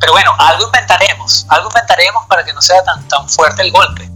Pero 0.00 0.12
bueno, 0.12 0.32
algo 0.38 0.66
inventaremos, 0.66 1.46
algo 1.48 1.68
inventaremos 1.70 2.26
para 2.28 2.44
que 2.44 2.52
no 2.52 2.60
sea 2.60 2.82
tan, 2.82 3.06
tan 3.08 3.28
fuerte 3.28 3.62
el 3.62 3.70
golpe. 3.70 4.10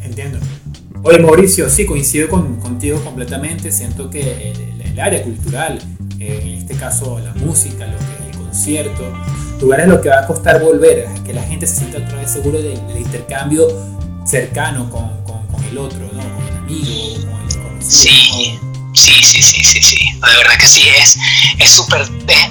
Entiendo. 0.00 0.38
Oye, 1.04 1.18
Mauricio, 1.18 1.68
sí, 1.68 1.84
coincido 1.84 2.28
con, 2.28 2.60
contigo 2.60 3.02
completamente. 3.02 3.70
Siento 3.72 4.08
que 4.08 4.52
el, 4.52 5.00
área 5.00 5.22
cultural, 5.22 5.80
en 6.20 6.48
este 6.58 6.76
caso 6.76 7.18
la 7.18 7.32
música, 7.32 7.86
lo 7.86 7.98
que 7.98 8.04
es 8.04 8.30
el 8.30 8.38
concierto, 8.38 9.02
lugares 9.58 9.88
lo 9.88 10.00
que 10.00 10.10
va 10.10 10.20
a 10.20 10.26
costar 10.26 10.60
volver, 10.60 11.08
que 11.24 11.32
la 11.32 11.42
gente 11.42 11.66
se 11.66 11.76
sienta 11.76 11.98
otra 11.98 12.18
vez 12.18 12.30
seguro 12.30 12.60
del, 12.60 12.78
intercambio 12.96 13.66
cercano 14.26 14.90
con, 14.90 15.21
el 15.70 15.78
otro, 15.78 15.98
¿no? 16.12 16.22
Sí. 17.80 18.58
Sí, 18.94 19.22
sí, 19.22 19.42
sí, 19.42 19.64
sí, 19.64 19.82
sí, 19.82 19.96
de 20.12 20.36
verdad 20.36 20.54
que 20.60 20.68
sí, 20.68 20.86
es 20.86 21.16
es 21.58 21.70
súper, 21.70 22.02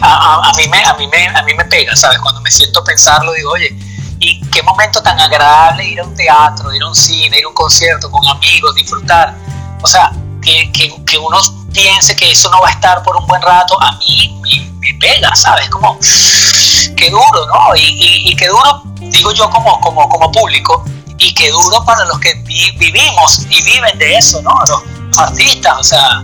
a, 0.02 0.52
mí 0.58 0.68
me, 0.68 0.80
a, 0.80 0.90
a 0.90 1.44
mí 1.44 1.54
me 1.54 1.66
pega, 1.66 1.96
¿sabes? 1.96 2.18
Cuando 2.18 2.42
me 2.42 2.50
siento 2.50 2.80
a 2.80 2.84
pensarlo, 2.84 3.32
digo, 3.34 3.52
oye, 3.52 3.78
y 4.22 4.40
qué 4.50 4.62
momento 4.64 5.02
tan 5.02 5.20
agradable 5.20 5.84
ir 5.84 6.00
a 6.00 6.04
un 6.04 6.16
teatro, 6.16 6.74
ir 6.74 6.82
a 6.84 6.88
un 6.88 6.96
cine, 6.96 7.40
ir 7.40 7.46
a 7.46 7.48
un 7.48 7.56
concierto 7.56 8.10
con 8.10 8.26
amigos, 8.28 8.76
disfrutar. 8.76 9.36
O 9.82 9.88
sea, 9.88 10.12
que, 10.42 10.72
que, 10.72 10.94
que 11.06 11.18
uno 11.18 11.40
piense 11.74 12.16
que 12.16 12.32
eso 12.32 12.50
no 12.52 12.62
va 12.62 12.70
a 12.70 12.72
estar 12.72 13.02
por 13.02 13.16
un 13.18 13.26
buen 13.26 13.42
rato, 13.42 13.82
a 13.82 13.94
mí 13.94 14.40
me, 14.42 14.72
me 14.80 14.94
pega, 15.00 15.36
¿sabes? 15.36 15.70
Como, 15.70 15.98
qué 16.96 17.10
duro, 17.10 17.48
¿no? 17.48 17.76
Y, 17.76 17.82
y, 17.82 18.32
y, 18.32 18.36
qué 18.36 18.48
duro, 18.48 18.84
digo 19.00 19.32
yo 19.32 19.50
como, 19.50 19.80
como, 19.82 20.08
como 20.08 20.32
público, 20.32 20.86
y 21.22 21.34
qué 21.36 21.52
duro 21.52 21.86
para 21.86 22.04
los 22.06 22.20
que 22.20 22.34
vivimos 22.34 23.46
y 23.48 23.62
viven 23.62 23.98
de 24.00 24.18
eso, 24.18 24.42
¿no? 24.42 24.60
Los 24.68 25.20
artistas, 25.20 25.78
o 25.80 25.84
sea, 25.84 26.24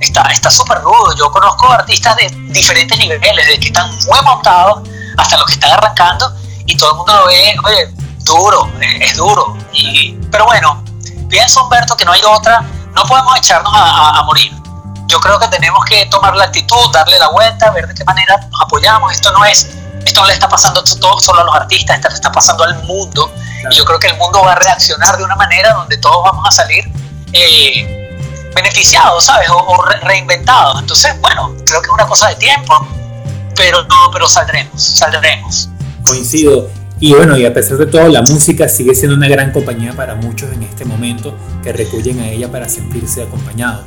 está 0.00 0.50
súper 0.50 0.80
rudo. 0.82 1.16
Yo 1.16 1.30
conozco 1.32 1.68
artistas 1.68 2.16
de 2.16 2.28
diferentes 2.50 2.96
niveles, 2.96 3.46
de 3.48 3.58
que 3.58 3.66
están 3.66 3.90
muy 3.90 4.22
montados 4.22 4.88
hasta 5.18 5.36
los 5.36 5.46
que 5.46 5.52
están 5.54 5.72
arrancando, 5.72 6.32
y 6.64 6.76
todo 6.76 6.92
el 6.92 6.96
mundo 6.96 7.16
lo 7.16 7.26
ve, 7.26 7.56
oye, 7.64 7.94
duro, 8.18 8.70
es 9.00 9.16
duro. 9.16 9.56
Y, 9.72 10.12
pero 10.30 10.46
bueno, 10.46 10.84
pienso 11.28 11.64
Humberto 11.64 11.96
que 11.96 12.04
no 12.04 12.12
hay 12.12 12.20
otra, 12.24 12.60
no 12.94 13.02
podemos 13.02 13.36
echarnos 13.36 13.72
a, 13.74 14.22
morir. 14.22 14.52
Yo 15.08 15.18
creo 15.18 15.40
que 15.40 15.48
tenemos 15.48 15.84
que 15.86 16.06
tomar 16.06 16.36
la 16.36 16.44
actitud, 16.44 16.92
darle 16.92 17.18
la 17.18 17.30
vuelta, 17.30 17.70
ver 17.70 17.88
de 17.88 17.94
qué 17.94 18.04
manera 18.04 18.36
nos 18.48 18.62
apoyamos. 18.62 19.12
Esto 19.12 19.32
no 19.32 19.44
es, 19.44 19.70
esto 20.04 20.20
no 20.20 20.26
le 20.28 20.34
está 20.34 20.48
pasando 20.48 20.84
todo, 20.84 21.18
solo 21.18 21.40
a 21.40 21.44
los 21.44 21.56
artistas, 21.56 21.96
esto 21.96 22.08
le 22.08 22.14
está 22.14 22.30
pasando 22.30 22.62
al 22.62 22.80
mundo 22.84 23.32
yo 23.70 23.84
creo 23.84 23.98
que 23.98 24.08
el 24.08 24.16
mundo 24.16 24.42
va 24.42 24.52
a 24.52 24.54
reaccionar 24.56 25.16
de 25.16 25.24
una 25.24 25.36
manera 25.36 25.72
donde 25.74 25.98
todos 25.98 26.22
vamos 26.24 26.44
a 26.48 26.50
salir 26.50 26.84
eh, 27.32 28.50
beneficiados, 28.54 29.24
¿sabes? 29.24 29.48
O, 29.50 29.84
reinventados. 30.02 30.80
Entonces, 30.80 31.20
bueno, 31.20 31.54
creo 31.64 31.80
que 31.80 31.86
es 31.86 31.92
una 31.92 32.06
cosa 32.06 32.28
de 32.28 32.36
tiempo, 32.36 32.74
pero 33.54 33.82
no, 33.84 34.10
pero 34.12 34.28
saldremos, 34.28 34.82
saldremos. 34.82 35.68
Coincido. 36.04 36.70
Y 36.98 37.12
bueno, 37.12 37.36
y 37.36 37.44
a 37.44 37.52
pesar 37.52 37.76
de 37.76 37.86
todo, 37.86 38.08
la 38.08 38.22
música 38.22 38.68
sigue 38.68 38.94
siendo 38.94 39.16
una 39.16 39.28
gran 39.28 39.52
compañía 39.52 39.92
para 39.92 40.14
muchos 40.14 40.50
en 40.52 40.62
este 40.62 40.86
momento 40.86 41.36
que 41.62 41.72
recurren 41.72 42.20
a 42.20 42.28
ella 42.28 42.50
para 42.50 42.68
sentirse 42.68 43.22
acompañados. 43.22 43.84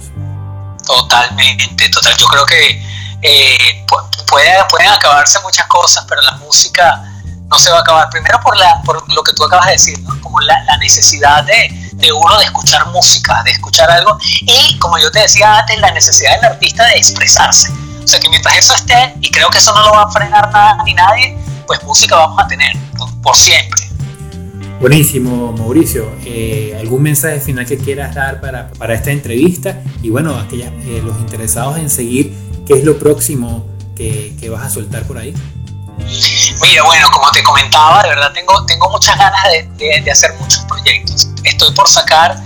Totalmente, 0.85 1.89
total. 1.89 2.15
Yo 2.17 2.27
creo 2.27 2.45
que 2.45 2.83
eh, 3.23 3.85
puede, 4.27 4.51
pueden 4.69 4.89
acabarse 4.89 5.39
muchas 5.41 5.65
cosas, 5.65 6.05
pero 6.07 6.21
la 6.21 6.33
música 6.33 7.08
no 7.49 7.59
se 7.59 7.69
va 7.71 7.77
a 7.77 7.81
acabar. 7.81 8.09
Primero 8.09 8.39
por, 8.41 8.57
la, 8.57 8.81
por 8.85 9.03
lo 9.13 9.23
que 9.23 9.33
tú 9.33 9.43
acabas 9.43 9.67
de 9.67 9.71
decir, 9.73 9.99
¿no? 10.01 10.19
como 10.21 10.39
la, 10.41 10.63
la 10.63 10.77
necesidad 10.77 11.43
de, 11.43 11.91
de, 11.93 12.12
uno 12.12 12.38
de 12.38 12.45
escuchar 12.45 12.88
música, 12.88 13.41
de 13.43 13.51
escuchar 13.51 13.89
algo, 13.91 14.17
y 14.41 14.77
como 14.79 14.97
yo 14.97 15.12
te 15.12 15.19
decía 15.19 15.59
antes, 15.59 15.79
la 15.79 15.91
necesidad 15.91 16.35
del 16.35 16.51
artista 16.51 16.85
de 16.85 16.93
expresarse. 16.93 17.71
O 18.03 18.07
sea 18.07 18.19
que 18.19 18.29
mientras 18.29 18.57
eso 18.57 18.73
esté, 18.73 19.15
y 19.21 19.29
creo 19.29 19.49
que 19.49 19.57
eso 19.57 19.73
no 19.73 19.83
lo 19.83 19.91
va 19.91 20.03
a 20.03 20.12
frenar 20.12 20.51
nada 20.51 20.77
ni 20.83 20.93
nadie, 20.93 21.38
pues 21.67 21.83
música 21.83 22.15
vamos 22.15 22.39
a 22.43 22.47
tener 22.47 22.75
por 23.21 23.35
siempre. 23.35 23.89
Buenísimo, 24.79 25.51
Mauricio. 25.51 26.09
Eh, 26.25 26.77
¿Algún 26.79 27.03
mensaje 27.03 27.41
final 27.41 27.65
que 27.65 27.77
quieras 27.77 28.15
dar 28.15 28.39
para, 28.39 28.69
para 28.71 28.93
esta 28.93 29.12
entrevista? 29.12 29.81
Y 30.01 30.09
bueno, 30.09 30.38
aquellas, 30.38 30.71
eh, 30.85 31.01
los 31.03 31.19
interesados 31.19 31.77
en 31.77 31.89
seguir, 31.89 32.33
¿qué 32.65 32.75
es 32.75 32.85
lo 32.85 32.97
próximo 32.97 33.67
que, 33.95 34.35
que 34.39 34.49
vas 34.49 34.65
a 34.65 34.69
soltar 34.69 35.03
por 35.03 35.17
ahí? 35.17 35.33
Mira, 36.62 36.83
bueno, 36.83 37.09
como 37.12 37.29
te 37.31 37.43
comentaba, 37.43 38.01
de 38.03 38.09
verdad 38.09 38.31
tengo, 38.33 38.65
tengo 38.65 38.89
muchas 38.89 39.17
ganas 39.17 39.43
de, 39.77 40.12
hacer 40.12 40.33
muchos 40.39 40.59
proyectos. 40.65 41.27
Estoy 41.43 41.71
por 41.73 41.88
sacar 41.88 42.38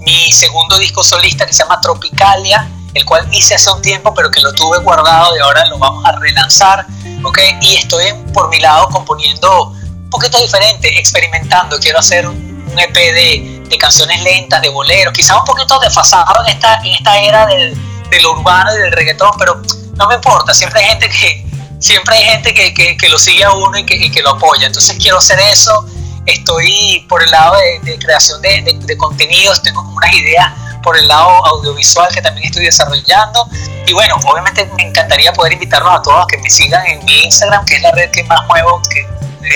mi 0.00 0.32
segundo 0.32 0.78
disco 0.78 1.02
solista 1.02 1.46
que 1.46 1.52
se 1.52 1.62
llama 1.62 1.80
Tropicalia, 1.80 2.68
el 2.94 3.04
cual 3.04 3.28
hice 3.32 3.54
hace 3.54 3.70
un 3.70 3.82
tiempo, 3.82 4.14
pero 4.14 4.30
que 4.30 4.40
lo 4.40 4.52
tuve 4.52 4.78
guardado 4.78 5.36
y 5.36 5.40
ahora 5.40 5.66
lo 5.66 5.78
vamos 5.78 6.04
a 6.04 6.12
relanzar. 6.18 6.86
¿okay? 7.24 7.56
Y 7.60 7.76
estoy 7.76 8.12
por 8.32 8.48
mi 8.48 8.60
lado 8.60 8.88
componiendo 8.88 9.68
un 9.68 10.10
poquito 10.10 10.38
diferente, 10.40 10.98
experimentando. 10.98 11.78
Quiero 11.78 11.98
hacer 11.98 12.26
un 12.26 12.78
EP 12.78 12.94
de, 12.94 13.60
de 13.68 13.78
canciones 13.78 14.22
lentas, 14.22 14.60
de 14.60 14.68
boleros, 14.68 15.14
quizás 15.14 15.36
un 15.36 15.44
poquito 15.44 15.78
desfasado 15.78 16.44
en 16.44 16.54
esta, 16.54 16.74
en 16.82 16.92
esta 16.94 17.18
era 17.18 17.46
del, 17.46 17.76
del 18.10 18.26
urbano 18.26 18.74
y 18.74 18.78
del 18.78 18.92
reggaetón, 18.92 19.30
pero 19.38 19.62
no 19.94 20.08
me 20.08 20.16
importa, 20.16 20.52
siempre 20.52 20.80
hay 20.80 20.88
gente 20.88 21.08
que, 21.08 21.46
siempre 21.80 22.14
hay 22.14 22.24
gente 22.24 22.54
que, 22.54 22.96
que, 22.96 23.08
lo 23.08 23.18
sigue 23.18 23.42
a 23.42 23.50
uno 23.50 23.76
y 23.76 23.84
que, 23.84 24.10
que, 24.10 24.22
lo 24.22 24.30
apoya. 24.30 24.66
Entonces 24.66 24.96
quiero 25.00 25.18
hacer 25.18 25.40
eso. 25.40 25.86
Estoy 26.26 27.04
por 27.08 27.22
el 27.22 27.30
lado 27.30 27.56
de, 27.82 27.98
creación 27.98 28.40
de, 28.42 28.78
de, 28.78 28.96
contenidos, 28.96 29.62
tengo 29.62 29.80
unas 29.82 30.14
ideas 30.14 30.52
por 30.82 30.96
el 30.96 31.08
lado 31.08 31.44
audiovisual 31.46 32.08
que 32.14 32.22
también 32.22 32.46
estoy 32.46 32.64
desarrollando. 32.64 33.48
Y 33.86 33.92
bueno, 33.92 34.16
obviamente 34.26 34.70
me 34.76 34.84
encantaría 34.84 35.32
poder 35.32 35.54
invitarlos 35.54 35.92
a 35.92 36.02
todos 36.02 36.22
a 36.22 36.26
que 36.28 36.38
me 36.38 36.50
sigan 36.50 36.86
en 36.86 37.04
mi 37.04 37.24
Instagram, 37.24 37.64
que 37.64 37.76
es 37.76 37.82
la 37.82 37.90
red 37.92 38.10
que 38.10 38.22
más 38.24 38.46
muevo, 38.46 38.80
que 38.90 39.06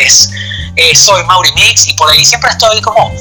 es 0.02 0.30
eh, 0.76 0.94
Soy 0.94 1.22
Maurimix, 1.24 1.86
y 1.86 1.92
por 1.94 2.10
ahí 2.10 2.24
siempre 2.24 2.50
estoy 2.50 2.80
como 2.80 3.12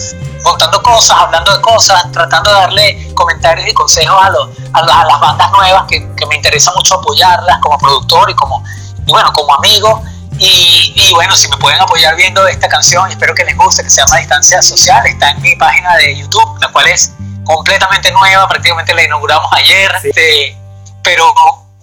contando 0.43 0.81
cosas, 0.81 1.17
hablando 1.19 1.55
de 1.55 1.61
cosas, 1.61 2.11
tratando 2.11 2.49
de 2.49 2.55
darle 2.55 3.13
comentarios 3.13 3.69
y 3.69 3.73
consejos 3.73 4.17
a, 4.21 4.29
los, 4.29 4.49
a, 4.73 4.79
a 4.79 5.05
las 5.05 5.19
bandas 5.19 5.51
nuevas 5.51 5.83
que, 5.87 6.09
que 6.15 6.25
me 6.25 6.35
interesa 6.35 6.71
mucho 6.75 6.95
apoyarlas 6.95 7.59
como 7.59 7.77
productor 7.77 8.29
y 8.31 8.33
como 8.33 8.63
y 9.05 9.11
bueno, 9.11 9.31
como 9.33 9.53
amigo. 9.55 10.03
Y, 10.39 10.93
y, 10.95 11.13
bueno, 11.13 11.35
si 11.35 11.47
me 11.47 11.57
pueden 11.57 11.79
apoyar 11.79 12.15
viendo 12.15 12.45
esta 12.47 12.67
canción, 12.67 13.09
espero 13.09 13.35
que 13.35 13.45
les 13.45 13.55
guste, 13.55 13.83
que 13.83 13.89
se 13.89 14.01
llama 14.01 14.17
Distancia 14.17 14.61
Social, 14.61 15.05
está 15.05 15.29
en 15.29 15.41
mi 15.41 15.55
página 15.55 15.95
de 15.97 16.17
YouTube, 16.17 16.59
la 16.59 16.71
cual 16.71 16.87
es 16.87 17.13
completamente 17.45 18.11
nueva, 18.11 18.47
prácticamente 18.47 18.93
la 18.95 19.03
inauguramos 19.03 19.47
ayer, 19.53 19.91
este, 20.03 20.57
pero 21.03 21.31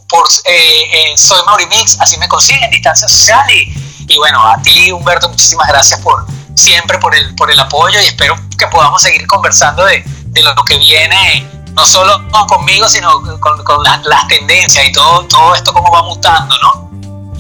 por, 0.08 0.24
eh, 0.44 1.12
eh, 1.12 1.16
soy 1.16 1.38
Maurimix, 1.46 2.00
así 2.00 2.18
me 2.18 2.28
consiguen, 2.28 2.70
Distancia 2.70 3.08
Social, 3.08 3.48
y, 3.50 3.72
y, 4.08 4.18
bueno, 4.18 4.44
a 4.44 4.60
ti 4.62 4.90
Humberto, 4.90 5.28
muchísimas 5.28 5.68
gracias 5.68 6.00
por 6.00 6.26
siempre 6.54 6.98
por 6.98 7.14
el, 7.14 7.34
por 7.36 7.50
el 7.50 7.58
apoyo 7.58 7.98
y 8.00 8.04
espero 8.04 8.36
que 8.58 8.66
podamos 8.66 9.00
seguir 9.00 9.26
conversando 9.26 9.84
de, 9.84 10.02
de 10.26 10.42
lo 10.42 10.54
que 10.64 10.76
viene 10.76 11.46
no 11.74 11.86
solo 11.86 12.20
conmigo, 12.48 12.88
sino 12.88 13.22
con, 13.40 13.62
con 13.64 13.82
las, 13.82 14.04
las, 14.04 14.26
tendencias 14.28 14.84
y 14.84 14.92
todo, 14.92 15.24
todo 15.26 15.54
esto 15.54 15.72
cómo 15.72 15.90
va 15.90 16.02
mutando, 16.02 16.54
¿no? 16.58 16.89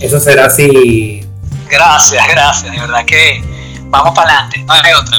Eso 0.00 0.18
será 0.18 0.46
así. 0.46 1.24
Gracias, 1.68 2.24
gracias. 2.28 2.72
De 2.72 2.80
verdad 2.80 3.04
que 3.04 3.42
vamos 3.84 4.14
para 4.14 4.30
adelante. 4.30 4.64
No 4.64 4.72
hay 4.72 4.92
otra. 4.92 5.18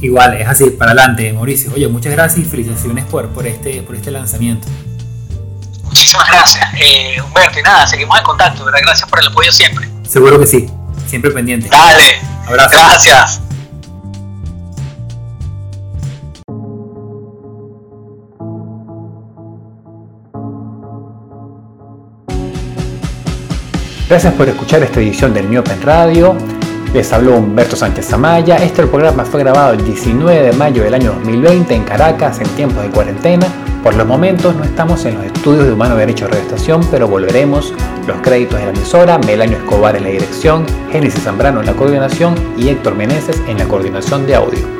Igual, 0.00 0.34
es 0.34 0.48
así, 0.48 0.70
para 0.70 0.92
adelante, 0.92 1.32
Mauricio. 1.32 1.72
Oye, 1.74 1.86
muchas 1.88 2.12
gracias 2.12 2.46
y 2.46 2.48
felicitaciones 2.48 3.04
por, 3.04 3.28
por, 3.28 3.46
este, 3.46 3.82
por 3.82 3.94
este 3.94 4.10
lanzamiento. 4.10 4.66
Muchísimas 5.84 6.28
gracias, 6.28 6.64
eh, 6.80 7.20
Humberto. 7.20 7.58
Y 7.58 7.62
nada, 7.62 7.86
seguimos 7.86 8.16
en 8.18 8.24
contacto, 8.24 8.64
¿verdad? 8.64 8.80
Gracias 8.82 9.08
por 9.08 9.20
el 9.20 9.26
apoyo 9.26 9.52
siempre. 9.52 9.88
Seguro 10.08 10.38
que 10.38 10.46
sí, 10.46 10.70
siempre 11.06 11.30
pendiente. 11.32 11.68
Dale. 11.68 12.20
Abrazo. 12.46 12.70
Gracias. 12.70 13.42
Gracias 24.10 24.34
por 24.34 24.48
escuchar 24.48 24.82
esta 24.82 24.98
edición 24.98 25.32
del 25.32 25.46
Miopen 25.46 25.80
Radio. 25.82 26.36
Les 26.92 27.12
habló 27.12 27.36
Humberto 27.36 27.76
Sánchez 27.76 28.12
Amaya. 28.12 28.56
Este 28.56 28.84
programa 28.84 29.24
fue 29.24 29.38
grabado 29.38 29.74
el 29.74 29.84
19 29.84 30.46
de 30.46 30.52
mayo 30.52 30.82
del 30.82 30.94
año 30.94 31.12
2020 31.12 31.72
en 31.72 31.84
Caracas 31.84 32.40
en 32.40 32.48
tiempos 32.56 32.82
de 32.82 32.90
cuarentena. 32.90 33.46
Por 33.84 33.94
los 33.94 34.08
momentos 34.08 34.56
no 34.56 34.64
estamos 34.64 35.04
en 35.04 35.14
los 35.14 35.26
estudios 35.26 35.64
de 35.64 35.74
Humano 35.74 35.94
Derecho 35.94 36.26
de 36.26 36.40
Estación, 36.40 36.84
pero 36.90 37.06
volveremos. 37.06 37.72
Los 38.08 38.20
créditos 38.20 38.58
de 38.58 38.64
la 38.64 38.72
emisora, 38.72 39.16
Melanio 39.18 39.58
Escobar 39.58 39.94
en 39.94 40.02
la 40.02 40.10
dirección, 40.10 40.66
Génesis 40.90 41.22
Zambrano 41.22 41.60
en 41.60 41.66
la 41.66 41.74
coordinación 41.74 42.34
y 42.58 42.68
Héctor 42.68 42.96
Meneses 42.96 43.40
en 43.46 43.58
la 43.58 43.68
coordinación 43.68 44.26
de 44.26 44.34
audio. 44.34 44.79